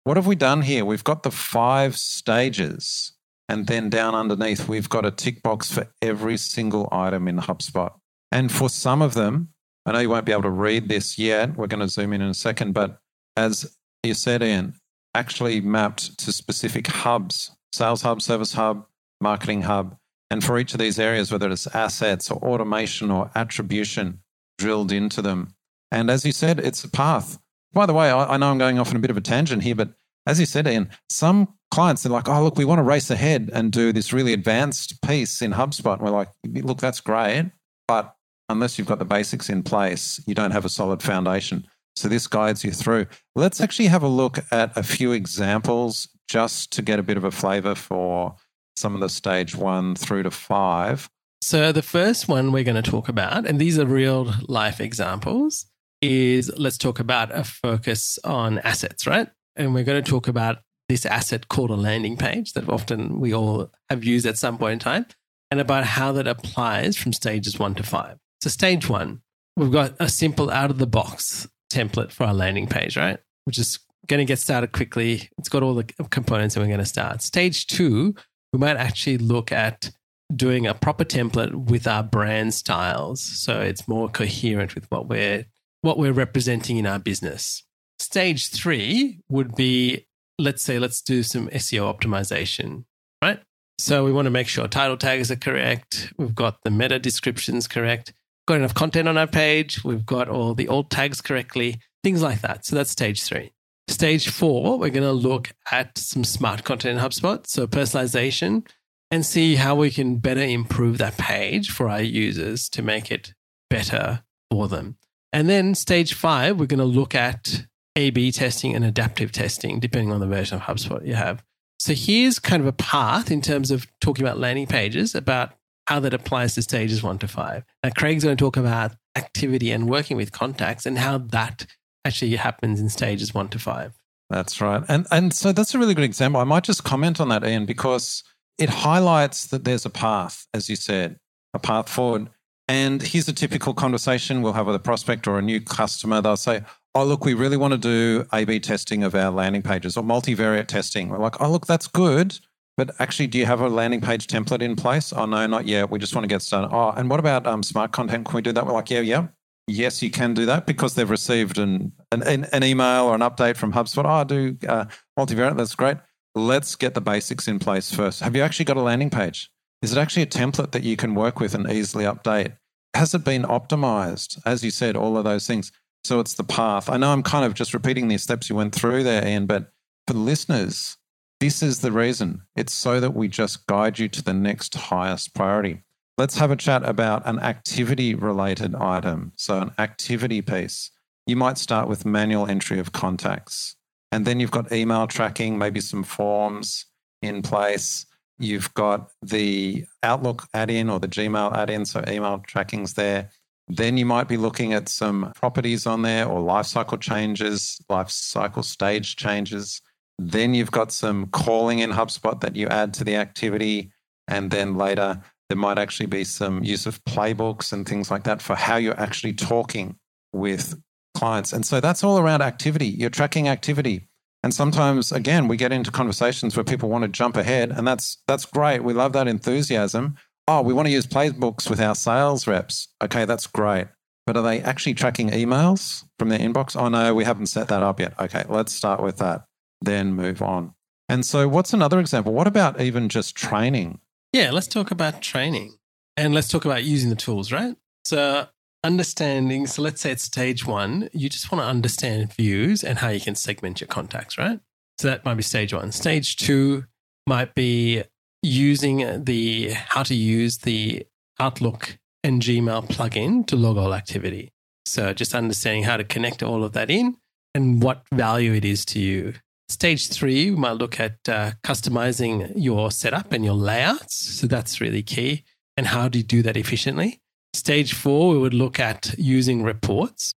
What 0.05 0.17
have 0.17 0.27
we 0.27 0.35
done 0.35 0.63
here? 0.63 0.85
We've 0.85 1.05
got 1.05 1.23
the 1.23 1.31
five 1.31 1.97
stages. 1.97 3.13
And 3.49 3.67
then 3.67 3.91
down 3.91 4.15
underneath, 4.15 4.69
we've 4.69 4.89
got 4.89 5.07
a 5.07 5.11
tick 5.11 5.43
box 5.43 5.73
for 5.73 5.87
every 6.03 6.37
single 6.37 6.89
item 6.91 7.29
in 7.29 7.39
HubSpot. 7.39 7.93
And 8.33 8.51
for 8.51 8.69
some 8.69 9.03
of 9.03 9.15
them, 9.15 9.51
I 9.87 9.93
know 9.93 10.01
you 10.01 10.11
won't 10.11 10.27
be 10.27 10.33
able 10.33 10.43
to 10.43 10.51
read 10.51 10.89
this 10.89 11.19
yet. 11.19 11.57
We're 11.57 11.67
going 11.67 11.81
to 11.81 11.89
zoom 11.89 12.13
in 12.13 12.21
in 12.21 12.29
a 12.29 12.35
second. 12.35 12.73
But 12.73 12.99
as 13.37 13.77
you 14.03 14.15
said, 14.15 14.43
Ian, 14.43 14.75
actually 15.15 15.61
mapped 15.61 16.19
to 16.19 16.33
specific 16.33 16.89
hubs 16.89 17.53
sales 17.73 18.03
hub, 18.03 18.23
service 18.23 18.53
hub, 18.53 18.87
marketing 19.21 19.63
hub. 19.63 19.97
And 20.31 20.45
for 20.45 20.59
each 20.59 20.75
of 20.75 20.79
these 20.79 20.99
areas, 20.99 21.33
whether 21.33 21.51
it's 21.51 21.67
assets 21.69 22.31
or 22.31 22.39
automation 22.43 23.11
or 23.11 23.31
attribution, 23.35 24.21
drilled 24.59 24.93
into 24.93 25.23
them. 25.23 25.55
And 25.91 26.11
as 26.11 26.25
you 26.25 26.33
said, 26.33 26.61
it's 26.61 26.85
a 26.85 26.91
path. 26.91 27.39
By 27.73 27.87
the 27.87 27.95
way, 27.95 28.11
I, 28.11 28.35
I 28.35 28.37
know 28.37 28.51
I'm 28.51 28.59
going 28.59 28.79
off 28.79 28.91
on 28.91 28.97
a 28.97 29.01
bit 29.01 29.11
of 29.11 29.17
a 29.17 29.23
tangent 29.23 29.63
here, 29.63 29.75
but 29.75 29.95
as 30.27 30.39
you 30.39 30.47
said, 30.47 30.67
Ian, 30.67 30.91
some 31.09 31.55
clients 31.71 32.05
are 32.05 32.11
like, 32.11 32.29
oh, 32.29 32.43
look, 32.43 32.57
we 32.57 32.65
want 32.65 32.79
to 32.79 32.83
race 32.83 33.11
ahead 33.11 33.51
and 33.53 33.73
do 33.73 33.93
this 33.93 34.13
really 34.13 34.35
advanced 34.35 35.01
piece 35.03 35.41
in 35.41 35.53
HubSpot. 35.53 35.95
And 35.95 36.03
we're 36.03 36.11
like, 36.11 36.29
look, 36.45 36.79
that's 36.79 37.01
great. 37.01 37.51
But 37.87 38.15
unless 38.51 38.79
you've 38.79 38.89
got 38.89 38.99
the 38.99 39.05
basics 39.07 39.49
in 39.49 39.63
place, 39.63 40.23
you 40.27 40.35
don't 40.35 40.51
have 40.51 40.67
a 40.67 40.71
solid 40.71 41.03
foundation. 41.03 41.67
So 41.97 42.09
this 42.09 42.27
guides 42.27 42.63
you 42.63 42.73
through. 42.73 43.07
Let's 43.35 43.61
actually 43.61 43.89
have 43.89 44.03
a 44.03 44.09
look 44.09 44.39
at 44.53 44.77
a 44.77 44.83
few 44.83 45.13
examples 45.13 46.09
just 46.29 46.73
to 46.73 46.83
get 46.83 46.99
a 46.99 47.03
bit 47.03 47.17
of 47.17 47.25
a 47.25 47.31
flavor 47.31 47.75
for 47.75 48.37
some 48.79 48.95
of 48.95 49.01
the 49.01 49.09
stage 49.09 49.55
one 49.55 49.95
through 49.95 50.23
to 50.25 50.31
five. 50.31 51.09
So 51.41 51.73
the 51.73 51.83
first 51.83 52.29
one 52.29 52.53
we're 52.53 52.65
going 52.65 52.83
to 52.83 52.91
talk 52.91 53.09
about, 53.09 53.47
and 53.47 53.61
these 53.61 53.79
are 53.79 53.87
real 53.87 54.35
life 54.49 54.81
examples, 54.81 55.67
is 56.01 56.51
let's 56.57 56.79
talk 56.79 56.99
about 57.01 57.37
a 57.37 57.45
focus 57.45 58.19
on 58.25 58.59
assets, 58.61 59.07
right? 59.07 59.29
And 59.57 59.75
we're 59.75 59.85
going 59.85 60.03
to 60.03 60.11
talk 60.11 60.29
about 60.29 60.59
this 60.89 61.05
asset 61.05 61.49
called 61.49 61.71
a 61.71 61.77
landing 61.77 62.17
page 62.17 62.55
that 62.55 62.69
often 62.69 63.21
we 63.21 63.35
all 63.35 63.71
have 63.91 64.05
used 64.05 64.27
at 64.27 64.39
some 64.39 64.59
point 64.59 64.75
in 64.75 64.79
time, 64.79 65.07
and 65.51 65.61
about 65.61 65.85
how 65.85 66.13
that 66.13 66.27
applies 66.27 66.97
from 66.97 67.13
stages 67.13 67.59
one 67.59 67.75
to 67.75 67.83
five. 67.83 68.19
So, 68.41 68.51
stage 68.51 68.89
one, 68.89 69.21
we've 69.57 69.73
got 69.73 69.95
a 69.99 70.09
simple 70.09 70.51
out 70.51 70.71
of 70.71 70.79
the 70.79 70.87
box 70.87 71.49
template 71.73 72.13
for 72.13 72.25
our 72.25 72.35
landing 72.35 72.67
page, 72.67 72.97
right? 72.97 73.19
Which 73.45 73.59
is 73.59 73.79
going 74.07 74.19
to 74.19 74.25
get 74.25 74.39
started 74.39 74.73
quickly. 74.73 75.29
It's 75.39 75.49
got 75.49 75.63
all 75.63 75.75
the 75.75 75.85
components 76.11 76.57
and 76.57 76.65
we're 76.65 76.69
going 76.69 76.79
to 76.79 76.87
start. 76.87 77.23
Stage 77.23 77.67
two, 77.67 78.15
we 78.53 78.59
might 78.59 78.77
actually 78.77 79.19
look 79.19 79.53
at 79.53 79.91
doing 80.35 80.67
a 80.67 80.75
proper 80.75 81.05
template 81.05 81.55
with 81.55 81.87
our 81.87 82.03
brand 82.03 82.53
styles 82.53 83.23
so 83.23 83.61
it's 83.61 83.89
more 83.89 84.09
coherent 84.09 84.75
with 84.75 84.91
what 84.91 85.09
we're 85.09 85.47
what 85.81 85.97
we're 85.97 86.13
representing 86.13 86.77
in 86.77 86.87
our 86.87 86.99
business. 86.99 87.63
Stage 87.99 88.49
3 88.49 89.21
would 89.29 89.55
be 89.55 90.07
let's 90.39 90.63
say 90.63 90.79
let's 90.79 91.03
do 91.03 91.23
some 91.23 91.49
SEO 91.49 91.93
optimization, 91.93 92.85
right? 93.23 93.41
So 93.79 94.05
we 94.05 94.13
want 94.13 94.27
to 94.27 94.31
make 94.31 94.49
sure 94.49 94.67
title 94.69 94.97
tags 94.97 95.31
are 95.31 95.37
correct, 95.37 96.13
we've 96.17 96.35
got 96.35 96.63
the 96.63 96.71
meta 96.71 96.99
descriptions 96.99 97.69
correct, 97.69 98.13
got 98.47 98.57
enough 98.57 98.75
content 98.75 99.09
on 99.09 99.17
our 99.17 99.27
page, 99.27 99.85
we've 99.85 100.07
got 100.07 100.29
all 100.29 100.55
the 100.55 100.69
alt 100.69 100.91
tags 100.91 101.21
correctly, 101.21 101.77
things 102.03 102.23
like 102.23 102.41
that. 102.41 102.67
So 102.67 102.77
that's 102.77 102.91
stage 102.91 103.23
3. 103.23 103.53
Stage 103.89 104.29
4, 104.29 104.79
we're 104.79 104.91
going 104.91 105.03
to 105.03 105.13
look 105.13 105.53
at 105.73 105.97
some 105.97 106.23
smart 106.23 106.63
content 106.63 106.99
in 106.99 107.05
HubSpot, 107.05 107.47
so 107.47 107.67
personalization 107.67 108.69
and 109.11 109.25
see 109.25 109.57
how 109.57 109.75
we 109.75 109.91
can 109.91 110.19
better 110.19 110.43
improve 110.43 110.99
that 110.99 111.17
page 111.17 111.71
for 111.71 111.89
our 111.89 112.03
users 112.03 112.69
to 112.69 112.83
make 112.83 113.11
it 113.11 113.33
better 113.71 114.23
for 114.51 114.69
them. 114.69 114.99
And 115.33 115.49
then 115.49 115.75
stage 115.75 116.15
five, 116.15 116.61
we're 116.61 116.67
going 116.67 116.79
to 116.79 116.85
look 116.85 117.15
at 117.15 117.67
A 117.97 118.11
B 118.11 118.31
testing 118.31 118.75
and 118.75 118.85
adaptive 118.85 119.33
testing, 119.33 119.81
depending 119.81 120.13
on 120.13 120.21
the 120.21 120.27
version 120.27 120.57
of 120.57 120.63
HubSpot 120.63 121.07
you 121.07 121.15
have. 121.15 121.43
So 121.79 121.95
here's 121.95 122.39
kind 122.39 122.61
of 122.61 122.67
a 122.67 122.73
path 122.73 123.31
in 123.31 123.41
terms 123.41 123.71
of 123.71 123.87
talking 124.01 124.25
about 124.25 124.39
landing 124.39 124.67
pages, 124.67 125.15
about 125.15 125.53
how 125.87 126.01
that 126.01 126.13
applies 126.13 126.55
to 126.55 126.63
stages 126.63 127.03
one 127.03 127.19
to 127.19 127.29
five. 127.29 127.65
Now, 127.83 127.91
Craig's 127.97 128.25
going 128.25 128.37
to 128.37 128.45
talk 128.45 128.59
about 128.59 128.93
activity 129.17 129.71
and 129.71 129.89
working 129.89 130.17
with 130.19 130.33
contacts 130.33 130.85
and 130.85 130.99
how 130.99 131.19
that 131.19 131.67
actually 132.09 132.35
happens 132.37 132.81
in 132.81 132.89
stages 132.89 133.33
one 133.33 133.49
to 133.51 133.59
five. 133.59 133.95
That's 134.31 134.61
right. 134.61 134.83
And 134.89 135.07
and 135.11 135.33
so 135.33 135.53
that's 135.53 135.75
a 135.75 135.79
really 135.79 135.95
good 135.95 136.05
example. 136.05 136.41
I 136.41 136.45
might 136.45 136.65
just 136.65 136.85
comment 136.85 137.21
on 137.21 137.29
that, 137.29 137.45
Ian, 137.47 137.67
because 137.67 138.25
it 138.59 138.69
highlights 138.69 139.47
that 139.47 139.65
there's 139.65 139.87
a 139.87 139.91
path, 139.91 140.47
as 140.53 140.69
you 140.69 140.77
said, 140.77 141.19
a 141.55 141.59
path 141.59 141.89
forward. 141.89 142.29
And 142.67 143.01
here's 143.01 143.29
a 143.29 143.33
typical 143.33 143.73
conversation 143.73 144.43
we'll 144.43 144.53
have 144.53 144.67
with 144.67 144.77
a 144.77 144.81
prospect 144.81 145.27
or 145.27 145.39
a 145.39 145.43
new 145.43 145.61
customer. 145.61 146.21
They'll 146.21 146.37
say, 146.37 146.63
Oh, 146.95 147.05
look, 147.05 147.25
we 147.25 147.33
really 147.33 147.57
want 147.57 147.73
to 147.73 147.79
do 147.79 148.27
A 148.33 148.45
B 148.45 148.61
testing 148.61 149.05
of 149.05 149.15
our 149.15 149.31
landing 149.31 149.63
pages 149.63 149.97
or 149.97 150.03
multivariate 150.03 150.67
testing. 150.67 151.09
We're 151.09 151.19
like, 151.19 151.41
Oh, 151.41 151.51
look, 151.51 151.67
that's 151.67 151.87
good. 151.87 152.39
But 152.77 152.91
actually, 152.99 153.27
do 153.29 153.39
you 153.39 153.47
have 153.47 153.61
a 153.61 153.69
landing 153.69 154.01
page 154.01 154.27
template 154.27 154.63
in 154.63 154.77
place? 154.77 155.13
Oh, 155.13 155.27
no, 155.27 155.47
not 155.47 155.67
yet. 155.67 155.91
We 155.91 155.99
just 155.99 156.15
want 156.15 156.25
to 156.25 156.29
get 156.29 156.43
started. 156.43 156.69
Oh, 156.73 156.91
and 156.91 157.11
what 157.11 157.19
about 157.19 157.47
um, 157.47 157.63
smart 157.63 157.93
content? 157.93 158.27
Can 158.27 158.35
we 158.37 158.43
do 158.43 158.53
that? 158.53 158.67
We're 158.67 158.73
like, 158.73 158.91
Yeah, 158.91 159.01
yeah. 159.01 159.29
Yes, 159.69 160.03
you 160.03 160.11
can 160.11 160.33
do 160.33 160.47
that 160.47 160.67
because 160.67 160.95
they've 160.95 161.09
received 161.09 161.59
an, 161.59 161.93
an, 162.11 162.45
an 162.45 162.65
email 162.65 163.05
or 163.05 163.15
an 163.15 163.21
update 163.21 163.57
from 163.57 163.75
HubSpot. 163.75 164.05
Oh, 164.07 164.09
I 164.09 164.25
do 164.25 164.57
uh, 164.67 164.87
multivariate. 165.19 165.59
That's 165.59 165.75
great. 165.75 165.99
Let's 166.35 166.75
get 166.75 166.95
the 166.95 167.03
basics 167.03 167.47
in 167.47 167.59
place 167.59 167.93
first. 167.93 168.21
Have 168.21 168.35
you 168.35 168.43
actually 168.43 168.65
got 168.65 168.79
a 168.79 168.83
landing 168.83 169.11
page? 169.11 169.51
Is 169.83 169.93
it 169.93 169.99
actually 169.99 170.23
a 170.23 170.27
template 170.27 170.73
that 170.73 170.85
you 170.85 170.97
can 170.97 171.15
work 171.15 171.39
with 171.39 171.55
and 171.55 171.71
easily 171.71 172.05
update? 172.05 172.57
Has 172.95 173.13
it 173.13 173.25
been 173.25 173.43
optimized? 173.43 174.41
As 174.47 174.65
you 174.65 174.71
said, 174.71 174.97
all 174.97 175.19
of 175.19 175.25
those 175.25 175.47
things. 175.47 175.71
So 176.03 176.19
it's 176.19 176.35
the 176.35 176.45
path. 176.45 176.89
I 176.89 176.97
know 176.97 177.13
I'm 177.13 177.23
kind 177.23 177.45
of 177.45 177.53
just 177.53 177.75
repeating 177.75 178.09
these 178.09 178.23
steps 178.23 178.49
you 178.49 178.57
went 178.57 178.75
through 178.75 179.03
there, 179.03 179.27
Ian, 179.27 179.45
but 179.45 179.71
for 180.07 180.15
listeners, 180.15 180.97
this 181.41 181.63
is 181.63 181.81
the 181.81 181.93
reason. 181.93 182.43
It's 182.57 182.73
so 182.73 183.01
that 183.01 183.15
we 183.15 183.29
just 183.29 183.67
guide 183.67 183.99
you 183.99 184.09
to 184.09 184.23
the 184.23 184.33
next 184.33 184.75
highest 184.75 185.35
priority. 185.35 185.83
Let's 186.19 186.37
have 186.39 186.51
a 186.51 186.57
chat 186.57 186.83
about 186.85 187.25
an 187.29 187.39
activity 187.39 188.13
related 188.17 188.75
item. 188.75 189.31
So, 189.37 189.61
an 189.61 189.71
activity 189.79 190.43
piece. 190.43 190.91
You 191.29 191.37
might 191.37 191.59
start 191.59 191.89
with 191.89 192.05
manual 192.05 192.49
entry 192.49 192.81
of 192.81 192.91
contacts, 192.91 193.77
and 194.11 194.27
then 194.27 194.41
you've 194.41 194.51
got 194.51 194.73
email 194.73 195.07
tracking, 195.07 195.59
maybe 195.59 195.81
some 195.81 196.03
forms 196.03 196.87
in 197.23 197.43
place. 197.43 198.05
You've 198.37 198.75
got 198.75 199.13
the 199.23 199.85
Outlook 200.03 200.49
add 200.53 200.73
in 200.73 200.91
or 200.91 200.99
the 200.99 201.07
Gmail 201.07 201.57
add 201.57 201.71
in, 201.71 201.87
so 201.87 202.03
email 202.09 202.43
tracking's 202.45 202.95
there. 202.95 203.31
Then 203.69 203.97
you 203.97 204.05
might 204.05 204.27
be 204.27 204.37
looking 204.37 204.73
at 204.73 204.89
some 204.89 205.33
properties 205.37 205.87
on 205.87 206.03
there 206.03 206.27
or 206.27 206.41
lifecycle 206.41 207.01
changes, 207.01 207.81
lifecycle 207.89 208.65
stage 208.65 209.15
changes. 209.15 209.83
Then 210.19 210.53
you've 210.53 210.73
got 210.73 210.91
some 210.91 211.29
calling 211.29 211.79
in 211.79 211.91
HubSpot 211.91 212.41
that 212.41 212.57
you 212.57 212.67
add 212.67 212.93
to 212.95 213.05
the 213.05 213.15
activity. 213.15 213.93
And 214.27 214.51
then 214.51 214.77
later, 214.77 215.23
there 215.49 215.57
might 215.57 215.79
actually 215.79 216.07
be 216.07 216.25
some 216.25 216.63
use 216.63 216.87
of 216.87 217.03
playbooks 217.05 217.73
and 217.73 217.89
things 217.89 218.11
like 218.11 218.25
that 218.25 218.43
for 218.43 218.55
how 218.55 218.77
you're 218.77 219.01
actually 219.01 219.33
talking 219.33 219.97
with 220.33 220.81
clients. 221.17 221.53
And 221.53 221.65
so 221.65 221.81
that's 221.81 222.05
all 222.05 222.19
around 222.19 222.43
activity. 222.43 222.87
You're 222.87 223.11
tracking 223.11 223.49
activity. 223.49 224.09
And 224.43 224.55
sometimes, 224.55 225.11
again, 225.11 225.49
we 225.49 225.57
get 225.57 225.73
into 225.73 225.91
conversations 225.91 226.57
where 226.57 226.65
people 226.65 226.89
want 226.89 227.03
to 227.03 227.09
jump 227.09 227.37
ahead, 227.37 227.73
and 227.73 227.87
that's 227.87 228.19
that's 228.29 228.45
great. 228.45 228.85
We 228.85 228.93
love 228.93 229.13
that 229.15 229.27
enthusiasm. 229.27 230.17
Oh, 230.47 230.63
we 230.63 230.73
want 230.73 230.87
to 230.87 230.93
use 230.93 231.07
playbooks 231.07 231.69
with 231.69 231.81
our 231.81 231.95
sales 231.95 232.47
reps. 232.47 232.89
Okay, 233.03 233.25
that's 233.25 233.47
great. 233.49 233.89
But 234.27 234.37
are 234.37 234.43
they 234.43 234.61
actually 234.61 234.95
tracking 234.95 235.31
emails 235.31 236.05
from 236.19 236.29
their 236.29 236.39
inbox? 236.39 236.81
Oh 236.81 236.89
no, 236.89 237.15
we 237.15 237.25
haven't 237.25 237.47
set 237.47 237.69
that 237.69 237.83
up 237.83 237.99
yet. 237.99 238.15
Okay, 238.21 238.45
let's 238.49 238.73
start 238.73 239.03
with 239.03 239.17
that, 239.17 239.45
then 239.81 240.13
move 240.13 240.41
on. 240.41 240.75
And 241.09 241.27
so, 241.27 241.49
what's 241.49 241.73
another 241.73 241.99
example? 241.99 242.33
What 242.33 242.47
about 242.47 242.81
even 242.81 243.09
just 243.09 243.35
training? 243.35 243.99
Yeah, 244.39 244.53
let's 244.53 244.69
talk 244.69 244.93
about 244.93 245.21
training 245.21 245.79
and 246.17 246.33
let's 246.33 246.47
talk 246.47 246.65
about 246.65 246.85
using 246.85 247.11
the 247.11 247.17
tools, 247.17 247.51
right? 247.51 247.75
So, 248.05 248.47
understanding, 248.85 249.67
so 249.67 249.83
let's 249.83 250.01
say 250.01 250.13
it's 250.13 250.23
stage 250.23 250.65
one, 250.65 251.09
you 251.13 251.29
just 251.29 251.51
want 251.51 251.61
to 251.61 251.67
understand 251.67 252.33
views 252.35 252.85
and 252.85 252.99
how 252.99 253.09
you 253.09 253.19
can 253.19 253.35
segment 253.35 253.81
your 253.81 253.89
contacts, 253.89 254.39
right? 254.39 254.61
So, 255.01 255.09
that 255.09 255.25
might 255.25 255.35
be 255.35 255.43
stage 255.43 255.75
one. 255.75 255.91
Stage 255.91 256.37
two 256.37 256.85
might 257.27 257.57
be 257.57 258.05
using 258.45 259.25
the 259.25 259.71
how 259.71 260.05
to 260.05 260.15
use 260.15 260.59
the 260.59 261.05
Outlook 261.41 261.99
and 262.23 262.41
Gmail 262.41 262.87
plugin 262.87 263.45
to 263.49 263.57
log 263.57 263.77
all 263.77 263.93
activity. 263.93 264.53
So, 264.87 265.13
just 265.13 265.35
understanding 265.35 265.83
how 265.83 265.97
to 265.97 266.05
connect 266.05 266.45
all 266.45 266.63
of 266.63 266.75
that 266.75 266.91
in 266.91 267.17
and 267.57 267.83
what 267.83 268.05
value 268.15 268.53
it 268.53 268.65
is 268.65 268.85
to 268.85 269.01
you 269.01 269.35
Stage 269.69 270.09
three, 270.09 270.51
we 270.51 270.57
might 270.57 270.73
look 270.73 270.99
at 270.99 271.17
uh, 271.29 271.53
customizing 271.63 272.53
your 272.57 272.91
setup 272.91 273.33
and 273.33 273.45
your 273.45 273.55
layouts. 273.55 274.17
So 274.17 274.47
that's 274.47 274.81
really 274.81 275.03
key. 275.03 275.45
And 275.77 275.87
how 275.87 276.09
do 276.09 276.19
you 276.19 276.25
do 276.25 276.43
that 276.43 276.57
efficiently? 276.57 277.21
Stage 277.53 277.93
four, 277.93 278.31
we 278.31 278.39
would 278.39 278.55
look 278.55 278.81
at 278.81 279.15
using 279.19 279.63
reports, 279.63 280.33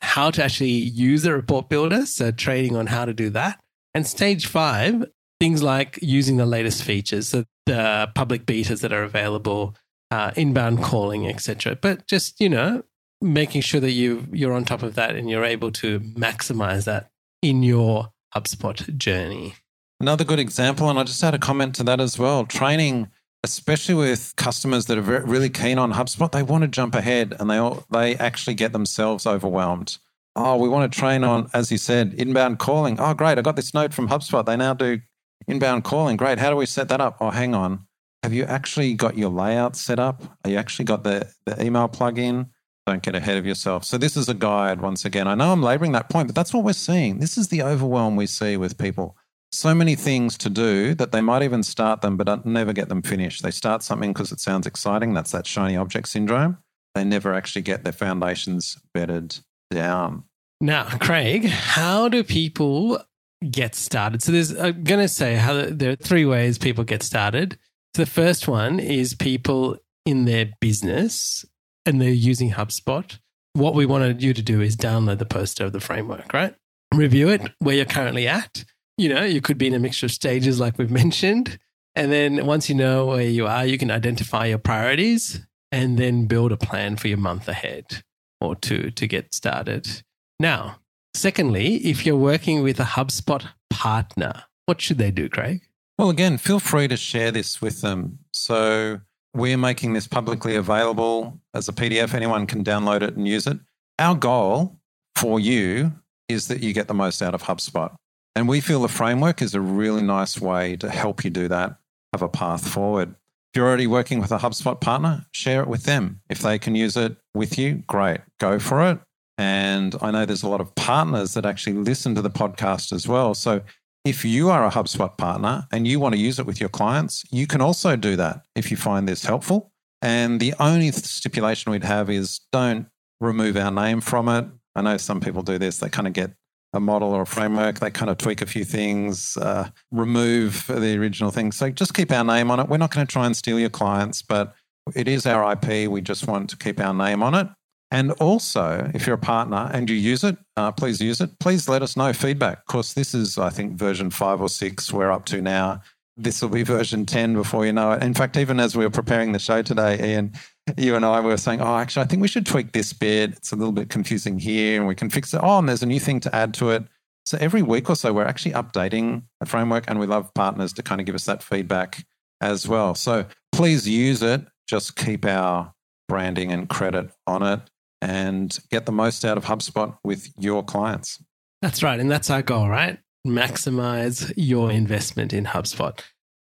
how 0.00 0.30
to 0.30 0.44
actually 0.44 0.70
use 0.70 1.24
a 1.24 1.32
report 1.32 1.68
builder. 1.68 2.06
So 2.06 2.30
training 2.30 2.76
on 2.76 2.86
how 2.86 3.04
to 3.04 3.12
do 3.12 3.30
that. 3.30 3.60
And 3.94 4.06
stage 4.06 4.46
five, 4.46 5.04
things 5.40 5.62
like 5.62 5.98
using 6.00 6.36
the 6.36 6.46
latest 6.46 6.82
features, 6.84 7.28
so 7.28 7.44
the 7.66 8.10
public 8.14 8.46
betas 8.46 8.80
that 8.80 8.92
are 8.92 9.02
available, 9.02 9.76
uh, 10.10 10.32
inbound 10.36 10.82
calling, 10.82 11.26
etc. 11.26 11.76
But 11.80 12.06
just 12.06 12.40
you 12.40 12.48
know, 12.48 12.82
making 13.20 13.62
sure 13.62 13.80
that 13.80 13.92
you 13.92 14.26
you're 14.32 14.52
on 14.52 14.64
top 14.64 14.82
of 14.82 14.94
that 14.94 15.16
and 15.16 15.28
you're 15.28 15.44
able 15.44 15.70
to 15.72 16.00
maximize 16.00 16.84
that 16.84 17.10
in 17.42 17.62
your 17.62 18.12
HubSpot 18.34 18.96
journey. 18.96 19.54
Another 20.00 20.24
good 20.24 20.38
example, 20.38 20.88
and 20.88 20.98
I 20.98 21.04
just 21.04 21.20
had 21.20 21.34
a 21.34 21.38
comment 21.38 21.74
to 21.76 21.84
that 21.84 22.00
as 22.00 22.18
well. 22.18 22.46
Training, 22.46 23.08
especially 23.42 23.94
with 23.94 24.34
customers 24.36 24.86
that 24.86 24.98
are 24.98 25.22
really 25.24 25.50
keen 25.50 25.78
on 25.78 25.92
HubSpot, 25.92 26.30
they 26.30 26.42
want 26.42 26.62
to 26.62 26.68
jump 26.68 26.94
ahead 26.94 27.34
and 27.40 27.50
they 27.50 27.56
all, 27.56 27.84
they 27.90 28.16
actually 28.16 28.54
get 28.54 28.72
themselves 28.72 29.26
overwhelmed. 29.26 29.98
Oh, 30.36 30.56
we 30.56 30.68
want 30.68 30.92
to 30.92 30.98
train 30.98 31.24
on, 31.24 31.50
as 31.52 31.72
you 31.72 31.78
said, 31.78 32.14
inbound 32.14 32.60
calling. 32.60 33.00
Oh, 33.00 33.12
great! 33.12 33.38
I 33.38 33.42
got 33.42 33.56
this 33.56 33.74
note 33.74 33.92
from 33.92 34.08
HubSpot. 34.08 34.46
They 34.46 34.56
now 34.56 34.72
do 34.72 35.00
inbound 35.48 35.82
calling. 35.82 36.16
Great. 36.16 36.38
How 36.38 36.50
do 36.50 36.56
we 36.56 36.66
set 36.66 36.88
that 36.90 37.00
up? 37.00 37.16
Oh, 37.20 37.30
hang 37.30 37.54
on. 37.54 37.86
Have 38.22 38.32
you 38.32 38.44
actually 38.44 38.94
got 38.94 39.16
your 39.16 39.30
layout 39.30 39.76
set 39.76 39.98
up? 39.98 40.22
Have 40.44 40.52
you 40.52 40.58
actually 40.58 40.84
got 40.84 41.02
the, 41.02 41.28
the 41.46 41.60
email 41.62 41.88
plugin? 41.88 42.50
Don't 42.88 43.02
get 43.02 43.14
ahead 43.14 43.36
of 43.36 43.44
yourself. 43.44 43.84
So, 43.84 43.98
this 43.98 44.16
is 44.16 44.30
a 44.30 44.34
guide 44.34 44.80
once 44.80 45.04
again. 45.04 45.28
I 45.28 45.34
know 45.34 45.52
I'm 45.52 45.62
laboring 45.62 45.92
that 45.92 46.08
point, 46.08 46.26
but 46.28 46.34
that's 46.34 46.54
what 46.54 46.64
we're 46.64 46.72
seeing. 46.72 47.18
This 47.18 47.36
is 47.36 47.48
the 47.48 47.62
overwhelm 47.62 48.16
we 48.16 48.26
see 48.26 48.56
with 48.56 48.78
people. 48.78 49.14
So 49.52 49.74
many 49.74 49.94
things 49.94 50.38
to 50.38 50.48
do 50.48 50.94
that 50.94 51.12
they 51.12 51.20
might 51.20 51.42
even 51.42 51.62
start 51.62 52.00
them, 52.00 52.16
but 52.16 52.46
never 52.46 52.72
get 52.72 52.88
them 52.88 53.02
finished. 53.02 53.42
They 53.42 53.50
start 53.50 53.82
something 53.82 54.14
because 54.14 54.32
it 54.32 54.40
sounds 54.40 54.66
exciting. 54.66 55.12
That's 55.12 55.32
that 55.32 55.46
shiny 55.46 55.76
object 55.76 56.08
syndrome. 56.08 56.56
They 56.94 57.04
never 57.04 57.34
actually 57.34 57.60
get 57.60 57.84
their 57.84 57.92
foundations 57.92 58.78
bedded 58.94 59.38
down. 59.70 60.24
Now, 60.62 60.84
Craig, 60.84 61.44
how 61.44 62.08
do 62.08 62.24
people 62.24 63.04
get 63.50 63.74
started? 63.74 64.22
So, 64.22 64.32
there's, 64.32 64.58
I'm 64.58 64.82
going 64.82 65.00
to 65.00 65.08
say 65.08 65.34
how 65.34 65.66
there 65.68 65.90
are 65.90 65.96
three 65.96 66.24
ways 66.24 66.56
people 66.56 66.84
get 66.84 67.02
started. 67.02 67.58
So, 67.94 68.04
the 68.04 68.10
first 68.10 68.48
one 68.48 68.80
is 68.80 69.14
people 69.14 69.76
in 70.06 70.24
their 70.24 70.52
business 70.58 71.44
and 71.88 72.02
they're 72.02 72.10
using 72.10 72.50
HubSpot, 72.50 73.18
what 73.54 73.74
we 73.74 73.86
wanted 73.86 74.22
you 74.22 74.34
to 74.34 74.42
do 74.42 74.60
is 74.60 74.76
download 74.76 75.18
the 75.18 75.24
poster 75.24 75.64
of 75.64 75.72
the 75.72 75.80
framework, 75.80 76.34
right? 76.34 76.54
Review 76.94 77.30
it 77.30 77.40
where 77.60 77.76
you're 77.76 77.86
currently 77.86 78.28
at. 78.28 78.66
You 78.98 79.08
know, 79.08 79.24
you 79.24 79.40
could 79.40 79.56
be 79.56 79.68
in 79.68 79.74
a 79.74 79.78
mixture 79.78 80.04
of 80.04 80.12
stages 80.12 80.60
like 80.60 80.76
we've 80.76 80.90
mentioned. 80.90 81.58
And 81.96 82.12
then 82.12 82.44
once 82.44 82.68
you 82.68 82.74
know 82.74 83.06
where 83.06 83.22
you 83.22 83.46
are, 83.46 83.64
you 83.64 83.78
can 83.78 83.90
identify 83.90 84.44
your 84.46 84.58
priorities 84.58 85.46
and 85.72 85.98
then 85.98 86.26
build 86.26 86.52
a 86.52 86.58
plan 86.58 86.96
for 86.96 87.08
your 87.08 87.16
month 87.16 87.48
ahead 87.48 88.02
or 88.38 88.54
two 88.54 88.90
to 88.90 89.06
get 89.06 89.34
started. 89.34 90.02
Now, 90.38 90.80
secondly, 91.14 91.76
if 91.76 92.04
you're 92.04 92.16
working 92.16 92.62
with 92.62 92.78
a 92.80 92.84
HubSpot 92.84 93.48
partner, 93.70 94.44
what 94.66 94.82
should 94.82 94.98
they 94.98 95.10
do, 95.10 95.30
Craig? 95.30 95.62
Well, 95.96 96.10
again, 96.10 96.36
feel 96.36 96.60
free 96.60 96.86
to 96.88 96.98
share 96.98 97.30
this 97.30 97.62
with 97.62 97.80
them. 97.80 98.18
So 98.32 99.00
we're 99.38 99.56
making 99.58 99.92
this 99.92 100.06
publicly 100.06 100.56
available 100.56 101.40
as 101.54 101.68
a 101.68 101.72
PDF. 101.72 102.14
Anyone 102.14 102.46
can 102.46 102.64
download 102.64 103.02
it 103.02 103.16
and 103.16 103.26
use 103.26 103.46
it. 103.46 103.58
Our 103.98 104.14
goal 104.14 104.76
for 105.16 105.40
you 105.40 105.92
is 106.28 106.48
that 106.48 106.62
you 106.62 106.72
get 106.72 106.88
the 106.88 106.94
most 106.94 107.22
out 107.22 107.34
of 107.34 107.42
HubSpot. 107.42 107.94
And 108.36 108.48
we 108.48 108.60
feel 108.60 108.82
the 108.82 108.88
framework 108.88 109.42
is 109.42 109.54
a 109.54 109.60
really 109.60 110.02
nice 110.02 110.40
way 110.40 110.76
to 110.76 110.90
help 110.90 111.24
you 111.24 111.30
do 111.30 111.48
that, 111.48 111.76
have 112.12 112.22
a 112.22 112.28
path 112.28 112.68
forward. 112.68 113.10
If 113.10 113.56
you're 113.56 113.66
already 113.66 113.86
working 113.86 114.20
with 114.20 114.30
a 114.30 114.38
HubSpot 114.38 114.80
partner, 114.80 115.26
share 115.32 115.62
it 115.62 115.68
with 115.68 115.84
them. 115.84 116.20
If 116.28 116.40
they 116.40 116.58
can 116.58 116.74
use 116.74 116.96
it 116.96 117.16
with 117.34 117.58
you, 117.58 117.82
great, 117.86 118.20
go 118.38 118.58
for 118.58 118.88
it. 118.90 118.98
And 119.38 119.94
I 120.02 120.10
know 120.10 120.26
there's 120.26 120.42
a 120.42 120.48
lot 120.48 120.60
of 120.60 120.74
partners 120.74 121.34
that 121.34 121.46
actually 121.46 121.76
listen 121.76 122.14
to 122.16 122.22
the 122.22 122.30
podcast 122.30 122.92
as 122.92 123.08
well. 123.08 123.34
So 123.34 123.62
if 124.08 124.24
you 124.24 124.48
are 124.48 124.66
a 124.66 124.70
HubSpot 124.70 125.16
partner 125.18 125.66
and 125.70 125.86
you 125.86 126.00
want 126.00 126.14
to 126.14 126.20
use 126.20 126.38
it 126.38 126.46
with 126.46 126.60
your 126.60 126.70
clients, 126.70 127.24
you 127.30 127.46
can 127.46 127.60
also 127.60 127.94
do 127.94 128.16
that 128.16 128.40
if 128.54 128.70
you 128.70 128.76
find 128.76 129.06
this 129.06 129.24
helpful. 129.24 129.70
And 130.00 130.40
the 130.40 130.54
only 130.58 130.90
stipulation 130.92 131.72
we'd 131.72 131.84
have 131.84 132.08
is 132.08 132.40
don't 132.50 132.86
remove 133.20 133.56
our 133.56 133.70
name 133.70 134.00
from 134.00 134.28
it. 134.30 134.46
I 134.74 134.80
know 134.80 134.96
some 134.96 135.20
people 135.20 135.42
do 135.42 135.58
this, 135.58 135.78
they 135.78 135.90
kind 135.90 136.06
of 136.06 136.14
get 136.14 136.30
a 136.72 136.80
model 136.80 137.12
or 137.12 137.22
a 137.22 137.26
framework, 137.26 137.80
they 137.80 137.90
kind 137.90 138.10
of 138.10 138.16
tweak 138.16 138.40
a 138.40 138.46
few 138.46 138.64
things, 138.64 139.36
uh, 139.36 139.68
remove 139.90 140.66
the 140.68 140.96
original 140.96 141.30
thing. 141.30 141.52
So 141.52 141.68
just 141.70 141.92
keep 141.92 142.10
our 142.10 142.24
name 142.24 142.50
on 142.50 142.60
it. 142.60 142.68
We're 142.68 142.78
not 142.78 142.94
going 142.94 143.06
to 143.06 143.12
try 143.12 143.26
and 143.26 143.36
steal 143.36 143.58
your 143.58 143.70
clients, 143.70 144.22
but 144.22 144.54
it 144.94 145.06
is 145.06 145.26
our 145.26 145.52
IP. 145.52 145.90
We 145.90 146.00
just 146.00 146.26
want 146.26 146.48
to 146.50 146.56
keep 146.56 146.80
our 146.80 146.94
name 146.94 147.22
on 147.22 147.34
it. 147.34 147.48
And 147.90 148.12
also, 148.12 148.90
if 148.94 149.06
you're 149.06 149.16
a 149.16 149.18
partner 149.18 149.70
and 149.72 149.88
you 149.88 149.96
use 149.96 150.22
it, 150.22 150.36
uh, 150.56 150.72
please 150.72 151.00
use 151.00 151.20
it. 151.20 151.38
Please 151.38 151.68
let 151.68 151.82
us 151.82 151.96
know 151.96 152.12
feedback. 152.12 152.58
Of 152.58 152.66
course, 152.66 152.92
this 152.92 153.14
is, 153.14 153.38
I 153.38 153.48
think, 153.48 153.78
version 153.78 154.10
five 154.10 154.42
or 154.42 154.48
six 154.48 154.92
we're 154.92 155.10
up 155.10 155.24
to 155.26 155.40
now. 155.40 155.80
This 156.16 156.42
will 156.42 156.48
be 156.48 156.64
version 156.64 157.06
10 157.06 157.34
before 157.34 157.64
you 157.64 157.72
know 157.72 157.92
it. 157.92 158.02
In 158.02 158.12
fact, 158.12 158.36
even 158.36 158.58
as 158.60 158.76
we 158.76 158.84
were 158.84 158.90
preparing 158.90 159.32
the 159.32 159.38
show 159.38 159.62
today, 159.62 160.14
Ian, 160.14 160.32
you 160.76 160.96
and 160.96 161.04
I 161.04 161.20
were 161.20 161.36
saying, 161.36 161.60
oh, 161.60 161.76
actually, 161.76 162.02
I 162.02 162.06
think 162.06 162.20
we 162.20 162.28
should 162.28 162.44
tweak 162.44 162.72
this 162.72 162.92
bit. 162.92 163.30
It's 163.30 163.52
a 163.52 163.56
little 163.56 163.72
bit 163.72 163.88
confusing 163.88 164.38
here 164.38 164.80
and 164.80 164.88
we 164.88 164.96
can 164.96 165.10
fix 165.10 165.32
it. 165.32 165.40
Oh, 165.42 165.58
and 165.58 165.68
there's 165.68 165.82
a 165.82 165.86
new 165.86 166.00
thing 166.00 166.18
to 166.20 166.34
add 166.34 166.54
to 166.54 166.70
it. 166.70 166.84
So 167.24 167.38
every 167.40 167.62
week 167.62 167.88
or 167.88 167.94
so, 167.94 168.12
we're 168.12 168.24
actually 168.24 168.52
updating 168.52 169.22
the 169.38 169.46
framework 169.46 169.84
and 169.86 170.00
we 170.00 170.06
love 170.06 170.34
partners 170.34 170.72
to 170.74 170.82
kind 170.82 171.00
of 171.00 171.06
give 171.06 171.14
us 171.14 171.24
that 171.26 171.42
feedback 171.42 172.04
as 172.40 172.66
well. 172.66 172.96
So 172.96 173.24
please 173.52 173.88
use 173.88 174.22
it. 174.22 174.42
Just 174.66 174.96
keep 174.96 175.24
our 175.24 175.72
branding 176.08 176.52
and 176.52 176.68
credit 176.68 177.10
on 177.26 177.42
it 177.44 177.60
and 178.00 178.58
get 178.70 178.86
the 178.86 178.92
most 178.92 179.24
out 179.24 179.36
of 179.36 179.44
HubSpot 179.44 179.96
with 180.04 180.32
your 180.38 180.62
clients. 180.62 181.22
That's 181.62 181.82
right. 181.82 181.98
And 181.98 182.10
that's 182.10 182.30
our 182.30 182.42
goal, 182.42 182.68
right? 182.68 182.98
Maximize 183.26 184.32
your 184.36 184.70
investment 184.70 185.32
in 185.32 185.46
HubSpot. 185.46 185.98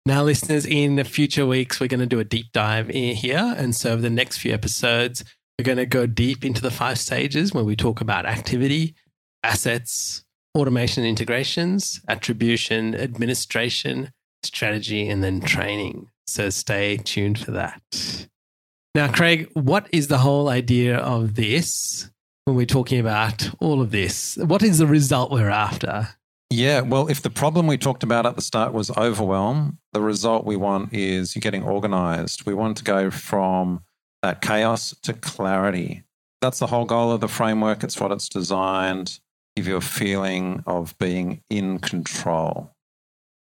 Now, 0.04 0.24
listeners, 0.24 0.66
in 0.66 0.96
the 0.96 1.04
future 1.04 1.46
weeks, 1.46 1.78
we're 1.78 1.86
going 1.86 2.00
to 2.00 2.06
do 2.06 2.18
a 2.18 2.24
deep 2.24 2.52
dive 2.52 2.90
in 2.90 3.14
here. 3.14 3.54
And 3.56 3.74
so, 3.74 3.92
over 3.92 4.02
the 4.02 4.10
next 4.10 4.38
few 4.38 4.52
episodes, 4.52 5.24
we're 5.58 5.64
going 5.64 5.78
to 5.78 5.86
go 5.86 6.06
deep 6.06 6.44
into 6.44 6.60
the 6.60 6.72
five 6.72 6.98
stages 6.98 7.54
where 7.54 7.62
we 7.62 7.76
talk 7.76 8.00
about 8.00 8.26
activity, 8.26 8.96
assets, 9.44 10.24
automation 10.56 11.04
integrations, 11.04 12.00
attribution, 12.08 12.96
administration, 12.96 14.10
strategy, 14.42 15.08
and 15.08 15.22
then 15.22 15.40
training. 15.40 16.08
So, 16.26 16.50
stay 16.50 16.96
tuned 16.96 17.38
for 17.38 17.52
that. 17.52 17.80
Now, 18.94 19.10
Craig, 19.10 19.48
what 19.54 19.88
is 19.90 20.08
the 20.08 20.18
whole 20.18 20.50
idea 20.50 20.98
of 20.98 21.34
this 21.34 22.10
when 22.44 22.56
we're 22.56 22.66
talking 22.66 23.00
about 23.00 23.48
all 23.58 23.80
of 23.80 23.90
this? 23.90 24.36
What 24.36 24.62
is 24.62 24.78
the 24.78 24.86
result 24.86 25.30
we're 25.30 25.48
after? 25.48 26.08
Yeah, 26.50 26.82
well, 26.82 27.08
if 27.08 27.22
the 27.22 27.30
problem 27.30 27.66
we 27.66 27.78
talked 27.78 28.02
about 28.02 28.26
at 28.26 28.36
the 28.36 28.42
start 28.42 28.74
was 28.74 28.90
overwhelm, 28.90 29.78
the 29.94 30.02
result 30.02 30.44
we 30.44 30.56
want 30.56 30.92
is 30.92 31.34
you're 31.34 31.40
getting 31.40 31.62
organized. 31.62 32.44
We 32.44 32.52
want 32.52 32.76
to 32.76 32.84
go 32.84 33.10
from 33.10 33.82
that 34.20 34.42
chaos 34.42 34.94
to 35.04 35.14
clarity. 35.14 36.02
That's 36.42 36.58
the 36.58 36.66
whole 36.66 36.84
goal 36.84 37.12
of 37.12 37.22
the 37.22 37.28
framework. 37.28 37.82
It's 37.82 37.98
what 37.98 38.12
it's 38.12 38.28
designed. 38.28 39.20
Give 39.56 39.66
you 39.66 39.76
a 39.76 39.80
feeling 39.80 40.62
of 40.66 40.98
being 40.98 41.40
in 41.48 41.78
control. 41.78 42.74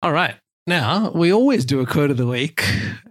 All 0.02 0.14
right. 0.14 0.36
Now, 0.66 1.12
we 1.12 1.34
always 1.34 1.66
do 1.66 1.82
a 1.82 1.86
quote 1.86 2.12
of 2.12 2.18
the 2.18 2.28
week 2.28 2.64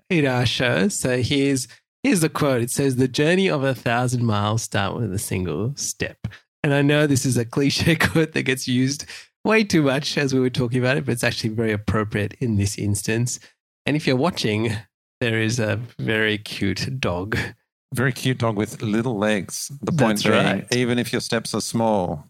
in 0.09 0.27
our 0.27 0.47
show. 0.47 0.89
So 0.89 1.21
here's 1.21 1.69
Here's 2.03 2.21
the 2.21 2.29
quote. 2.29 2.63
It 2.63 2.71
says, 2.71 2.97
The 2.97 3.09
journey 3.09 3.49
of 3.49 3.63
a 3.63 3.75
thousand 3.75 4.25
miles 4.25 4.63
start 4.63 4.97
with 4.97 5.13
a 5.13 5.19
single 5.19 5.73
step. 5.77 6.19
And 6.63 6.75
I 6.75 6.83
know 6.83 7.07
this 7.07 7.27
is 7.27 7.37
a 7.37 7.45
cliche 7.45 7.97
quote 7.97 8.33
that 8.33 8.43
gets 8.43 8.67
used 8.67 9.05
way 9.45 9.65
too 9.65 9.83
much 9.83 10.19
as 10.19 10.35
we 10.35 10.41
were 10.41 10.51
talking 10.51 10.79
about 10.79 10.97
it, 10.97 11.07
but 11.07 11.13
it's 11.13 11.25
actually 11.25 11.51
very 11.51 11.73
appropriate 11.73 12.35
in 12.41 12.57
this 12.57 12.79
instance. 12.79 13.41
And 13.87 13.97
if 13.97 14.07
you're 14.07 14.17
watching, 14.17 14.73
there 15.21 15.41
is 15.41 15.59
a 15.59 15.81
very 15.99 16.39
cute 16.39 17.01
dog. 17.01 17.37
Very 17.95 18.13
cute 18.13 18.39
dog 18.39 18.57
with 18.57 18.83
little 18.83 19.19
legs. 19.19 19.71
The 19.83 19.93
point 19.93 20.23
That's 20.23 20.23
being, 20.23 20.35
right. 20.35 20.67
even 20.75 20.99
if 20.99 21.13
your 21.13 21.21
steps 21.21 21.55
are 21.55 21.61
small, 21.61 22.27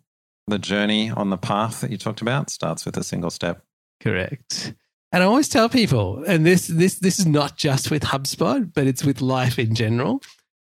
the 0.47 0.59
journey 0.59 1.11
on 1.11 1.31
the 1.31 1.37
path 1.37 1.81
that 1.83 1.91
you 1.91 1.99
talked 1.99 2.23
about 2.23 2.51
starts 2.51 2.87
with 2.87 2.97
a 2.97 3.05
single 3.05 3.31
step. 3.31 3.63
Correct. 4.01 4.75
And 5.13 5.23
I 5.25 5.27
always 5.27 5.49
tell 5.49 5.69
people, 5.69 6.23
and 6.27 6.47
this 6.47 6.69
this 6.69 6.97
this 6.97 7.19
is 7.19 7.27
not 7.27 7.57
just 7.57 7.91
with 7.91 8.05
HubSpot, 8.05 8.73
but 8.73 8.87
it's 8.87 9.05
with 9.05 9.21
life 9.21 9.59
in 9.59 9.75
general. 9.75 10.23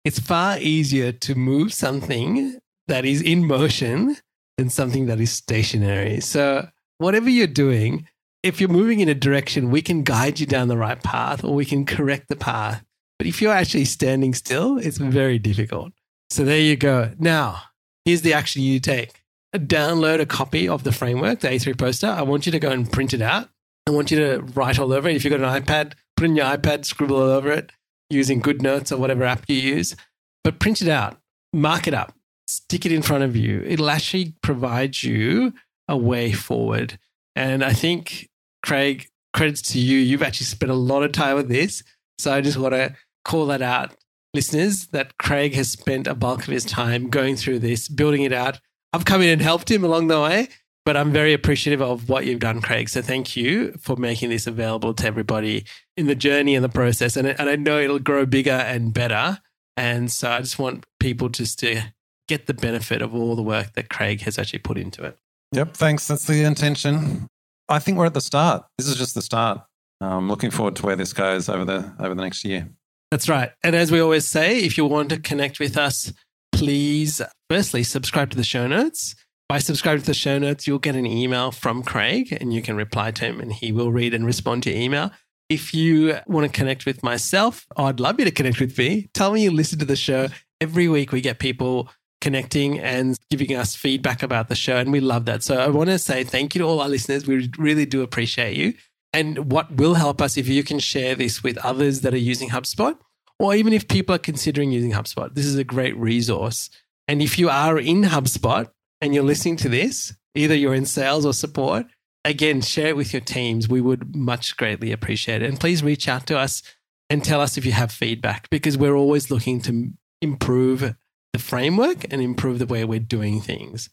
It's 0.05 0.19
far 0.19 0.59
easier 0.59 1.13
to 1.13 1.35
move 1.35 1.73
something 1.73 2.59
that 2.89 3.05
is 3.05 3.21
in 3.23 3.47
motion 3.47 4.17
than 4.59 4.71
something 4.71 5.07
that 5.07 5.21
is 5.21 5.31
stationary. 5.31 6.21
So 6.21 6.69
whatever 6.99 7.29
you're 7.29 7.47
doing, 7.47 8.09
if 8.43 8.61
you're 8.61 8.71
moving 8.71 9.01
in 9.01 9.09
a 9.09 9.15
direction, 9.15 9.71
we 9.71 9.83
can 9.83 10.03
guide 10.03 10.41
you 10.41 10.47
down 10.47 10.69
the 10.69 10.77
right 10.77 11.01
path 11.03 11.45
or 11.45 11.55
we 11.55 11.65
can 11.65 11.85
correct 11.85 12.29
the 12.29 12.37
path. 12.37 12.83
But 13.19 13.27
if 13.29 13.41
you're 13.41 13.53
actually 13.53 13.85
standing 13.85 14.35
still, 14.35 14.79
it's 14.79 14.99
very 14.99 15.39
difficult. 15.39 15.93
So 16.31 16.45
there 16.45 16.59
you 16.59 16.77
go. 16.77 17.13
Now, 17.19 17.63
here's 18.05 18.23
the 18.23 18.33
action 18.33 18.63
you 18.63 18.81
take. 18.81 19.23
Download 19.55 20.21
a 20.21 20.27
copy 20.27 20.67
of 20.69 20.83
the 20.83 20.93
framework, 20.93 21.41
the 21.41 21.49
A3 21.49 21.79
poster. 21.79 22.09
I 22.09 22.23
want 22.23 22.47
you 22.47 22.53
to 22.53 22.59
go 22.59 22.71
and 22.71 22.91
print 22.91 23.15
it 23.15 23.23
out 23.23 23.51
I 23.87 23.91
want 23.91 24.11
you 24.11 24.19
to 24.19 24.43
write 24.55 24.79
all 24.79 24.93
over 24.93 25.09
it. 25.09 25.17
If 25.17 25.25
you've 25.25 25.39
got 25.39 25.41
an 25.41 25.63
iPad, 25.63 25.95
put 26.17 26.27
in 26.27 26.37
your 26.37 26.47
iPad, 26.47 26.85
scribble 26.85 27.17
all 27.17 27.31
over 27.31 27.51
it 27.51 27.73
using 28.11 28.41
Good 28.41 28.63
Notes 28.63 28.93
or 28.93 28.99
whatever 28.99 29.25
app 29.25 29.45
you 29.49 29.57
use, 29.57 29.97
but 30.45 30.59
print 30.59 30.83
it 30.83 30.89
out, 30.89 31.17
mark 31.53 31.89
it 31.89 31.95
up, 31.95 32.15
stick 32.47 32.85
it 32.85 32.93
in 32.93 33.03
front 33.03 33.25
of 33.25 33.35
you. 33.35 33.63
It'll 33.67 33.91
actually 33.91 34.35
provide 34.43 35.03
you 35.03 35.55
a 35.89 35.97
way 35.97 36.33
forward. 36.33 36.99
And 37.35 37.65
I 37.65 37.73
think, 37.73 38.29
Craig, 38.65 39.09
credits 39.33 39.63
to 39.73 39.79
you. 39.79 39.99
You've 39.99 40.23
actually 40.23 40.47
spent 40.47 40.71
a 40.71 40.77
lot 40.77 41.03
of 41.03 41.13
time 41.13 41.37
with 41.37 41.49
this. 41.49 41.83
So 42.19 42.33
I 42.33 42.41
just 42.41 42.59
want 42.59 42.75
to 42.75 42.95
call 43.25 43.47
that 43.47 43.63
out, 43.63 43.95
listeners, 44.35 44.89
that 44.89 45.19
Craig 45.19 45.55
has 45.55 45.71
spent 45.71 46.07
a 46.07 46.15
bulk 46.15 46.41
of 46.41 46.53
his 46.53 46.65
time 46.65 47.09
going 47.09 47.37
through 47.37 47.61
this, 47.61 47.89
building 47.89 48.23
it 48.23 48.33
out. 48.33 48.61
I've 48.93 49.07
come 49.07 49.23
in 49.23 49.31
and 49.31 49.41
helped 49.41 49.71
him 49.71 49.85
along 49.85 50.09
the 50.09 50.21
way. 50.21 50.49
But 50.85 50.97
I'm 50.97 51.13
very 51.13 51.33
appreciative 51.33 51.81
of 51.81 52.09
what 52.09 52.27
you've 52.27 52.41
done, 52.41 52.61
Craig. 52.61 52.89
So 52.89 53.03
thank 53.03 53.37
you 53.37 53.73
for 53.81 53.97
making 53.97 54.31
this 54.31 54.49
available 54.49 54.93
to 54.95 55.07
everybody 55.07 55.65
in 55.97 56.07
the 56.07 56.17
journey 56.17 56.57
and 56.57 56.65
the 56.65 56.69
process. 56.69 57.17
And, 57.17 57.29
and 57.29 57.49
I 57.49 57.55
know 57.55 57.79
it'll 57.79 58.01
grow 58.01 58.27
bigger 58.27 58.51
and 58.51 58.93
better. 58.93 59.39
And 59.77 60.11
so 60.11 60.31
I 60.31 60.41
just 60.41 60.59
want 60.59 60.85
people 60.99 61.29
just 61.29 61.61
to 61.61 61.83
get 62.29 62.47
the 62.47 62.55
benefit 62.55 63.01
of 63.01 63.15
all 63.15 63.37
the 63.37 63.43
work 63.43 63.75
that 63.75 63.91
Craig 63.91 64.23
has 64.23 64.39
actually 64.39 64.59
put 64.59 64.77
into 64.77 65.05
it. 65.05 65.17
Yep. 65.53 65.77
Thanks. 65.77 66.09
That's 66.09 66.27
the 66.27 66.43
intention. 66.43 67.29
I 67.69 67.79
think 67.79 67.97
we're 67.97 68.07
at 68.07 68.15
the 68.15 68.21
start. 68.21 68.65
This 68.79 68.89
is 68.89 68.97
just 68.97 69.15
the 69.15 69.23
start. 69.23 69.61
I'm 70.01 70.29
looking 70.29 70.51
forward 70.51 70.77
to 70.77 70.87
where 70.87 70.97
this 70.97 71.13
goes 71.13 71.49
over 71.49 71.65
the 71.65 71.93
over 72.01 72.15
the 72.15 72.23
next 72.23 72.45
year. 72.45 72.69
That's 73.13 73.29
right. 73.29 73.53
And 73.63 73.77
as 73.77 73.93
we 73.93 74.01
always 74.01 74.27
say, 74.27 74.59
if 74.59 74.77
you 74.77 74.85
want 74.87 75.11
to 75.11 75.21
connect 75.21 75.61
with 75.61 75.77
us, 75.77 76.13
please 76.51 77.23
firstly 77.49 77.83
subscribe 77.83 78.31
to 78.31 78.37
the 78.37 78.45
show 78.45 78.67
notes 78.67 79.15
by 79.53 79.59
subscribing 79.59 80.01
to 80.01 80.07
the 80.07 80.15
show 80.15 80.39
notes, 80.39 80.67
you'll 80.67 80.79
get 80.79 80.97
an 80.97 81.05
email 81.05 81.51
from 81.51 81.83
Craig 81.83 82.35
and 82.41 82.55
you 82.55 82.63
can 82.63 82.75
reply 82.75 83.11
to 83.11 83.27
him 83.27 83.39
and 83.39 83.53
he 83.53 83.71
will 83.71 83.93
read 83.93 84.15
and 84.15 84.25
respond 84.25 84.63
to 84.63 84.71
your 84.71 84.81
email. 84.81 85.11
If 85.51 85.75
you 85.75 86.17
want 86.27 86.51
to 86.51 86.59
connect 86.59 86.87
with 86.87 87.03
myself, 87.03 87.67
I'd 87.77 88.01
love 88.01 88.19
you 88.19 88.25
to 88.25 88.31
connect 88.31 88.61
with 88.61 88.79
me. 88.79 89.11
Tell 89.13 89.31
me 89.31 89.43
you 89.43 89.51
listen 89.51 89.79
to 89.81 89.85
the 89.85 89.95
show. 89.95 90.29
Every 90.63 90.89
week 90.89 91.13
we 91.13 91.21
get 91.21 91.39
people 91.39 91.91
connecting 92.23 92.81
and 92.81 93.19
giving 93.29 93.55
us 93.55 93.77
feedback 93.77 94.23
about 94.23 94.49
the 94.49 94.55
show. 94.55 94.79
And 94.79 94.91
we 94.91 95.01
love 95.01 95.27
that. 95.27 95.43
So 95.43 95.59
I 95.59 95.69
want 95.69 95.91
to 95.91 95.99
say 95.99 96.25
thank 96.25 96.55
you 96.55 96.61
to 96.61 96.65
all 96.65 96.81
our 96.81 96.89
listeners. 96.89 97.27
We 97.27 97.51
really 97.59 97.85
do 97.85 98.01
appreciate 98.01 98.57
you. 98.57 98.73
And 99.13 99.53
what 99.53 99.71
will 99.77 99.97
help 99.97 100.23
us 100.23 100.39
if 100.39 100.49
you 100.49 100.65
can 100.65 100.79
share 100.79 101.15
this 101.15 101.43
with 101.43 101.59
others 101.59 102.01
that 102.01 102.15
are 102.15 102.17
using 102.33 102.49
HubSpot, 102.49 102.97
or 103.39 103.55
even 103.55 103.75
if 103.75 103.87
people 103.87 104.15
are 104.15 104.19
considering 104.19 104.73
using 104.73 104.93
HubSpot, 104.93 105.35
this 105.35 105.45
is 105.45 105.59
a 105.59 105.65
great 105.65 105.95
resource. 105.99 106.71
And 107.07 107.21
if 107.21 107.39
you 107.39 107.51
are 107.51 107.79
in 107.79 108.05
HubSpot, 108.05 108.71
and 109.03 109.15
you're 109.15 109.25
listening 109.25 109.57
to 109.57 109.69
this, 109.69 110.15
either 110.35 110.55
you're 110.55 110.75
in 110.75 110.87
sales 110.87 111.27
or 111.27 111.35
support, 111.35 111.87
again, 112.25 112.63
share 112.63 112.89
it 112.89 112.97
with 112.97 113.13
your 113.13 113.21
teams. 113.21 113.69
We 113.69 113.81
would 113.81 114.15
much 114.15 114.57
greatly 114.57 114.93
appreciate 114.93 115.43
it. 115.43 115.49
And 115.49 115.61
please 115.61 115.83
reach 115.83 116.09
out 116.09 116.27
to 116.29 116.39
us 116.39 116.63
and 117.11 117.23
tell 117.23 117.41
us 117.41 117.59
if 117.59 117.67
you 117.67 117.73
have 117.73 117.91
feedback 117.91 118.49
because 118.49 118.79
we're 118.79 118.95
always 118.95 119.31
looking 119.31 119.61
to 119.63 119.91
improve 120.23 120.95
the 121.33 121.39
framework 121.39 122.05
and 122.11 122.23
improve 122.23 122.61
the 122.61 122.67
way 122.67 122.85
we're 122.85 123.01
doing 123.01 123.41
things. 123.41 123.91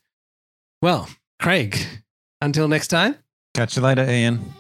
Well, 0.82 1.10
Craig, 1.42 1.78
until 2.40 2.68
next 2.68 2.88
time. 2.90 3.16
Catch 3.56 3.76
you 3.76 3.82
later, 3.82 4.08
Ian. 4.08 4.54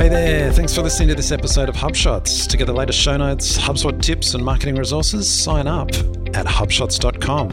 Hey 0.00 0.08
there, 0.08 0.50
thanks 0.50 0.74
for 0.74 0.80
listening 0.80 1.10
to 1.10 1.14
this 1.14 1.30
episode 1.30 1.68
of 1.68 1.74
HubShots. 1.74 2.48
To 2.48 2.56
get 2.56 2.64
the 2.64 2.72
latest 2.72 2.98
show 2.98 3.18
notes, 3.18 3.58
HubSpot 3.58 4.00
tips, 4.00 4.32
and 4.32 4.42
marketing 4.42 4.76
resources, 4.76 5.28
sign 5.28 5.66
up 5.66 5.90
at 6.34 6.46
hubshots.com. 6.46 7.50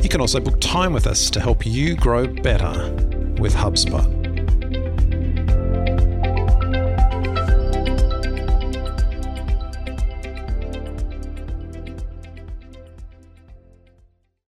You 0.00 0.08
can 0.08 0.20
also 0.20 0.38
book 0.38 0.60
time 0.60 0.92
with 0.92 1.08
us 1.08 1.28
to 1.30 1.40
help 1.40 1.66
you 1.66 1.96
grow 1.96 2.28
better 2.28 2.70
with 3.40 3.52
HubSpot. 3.52 4.17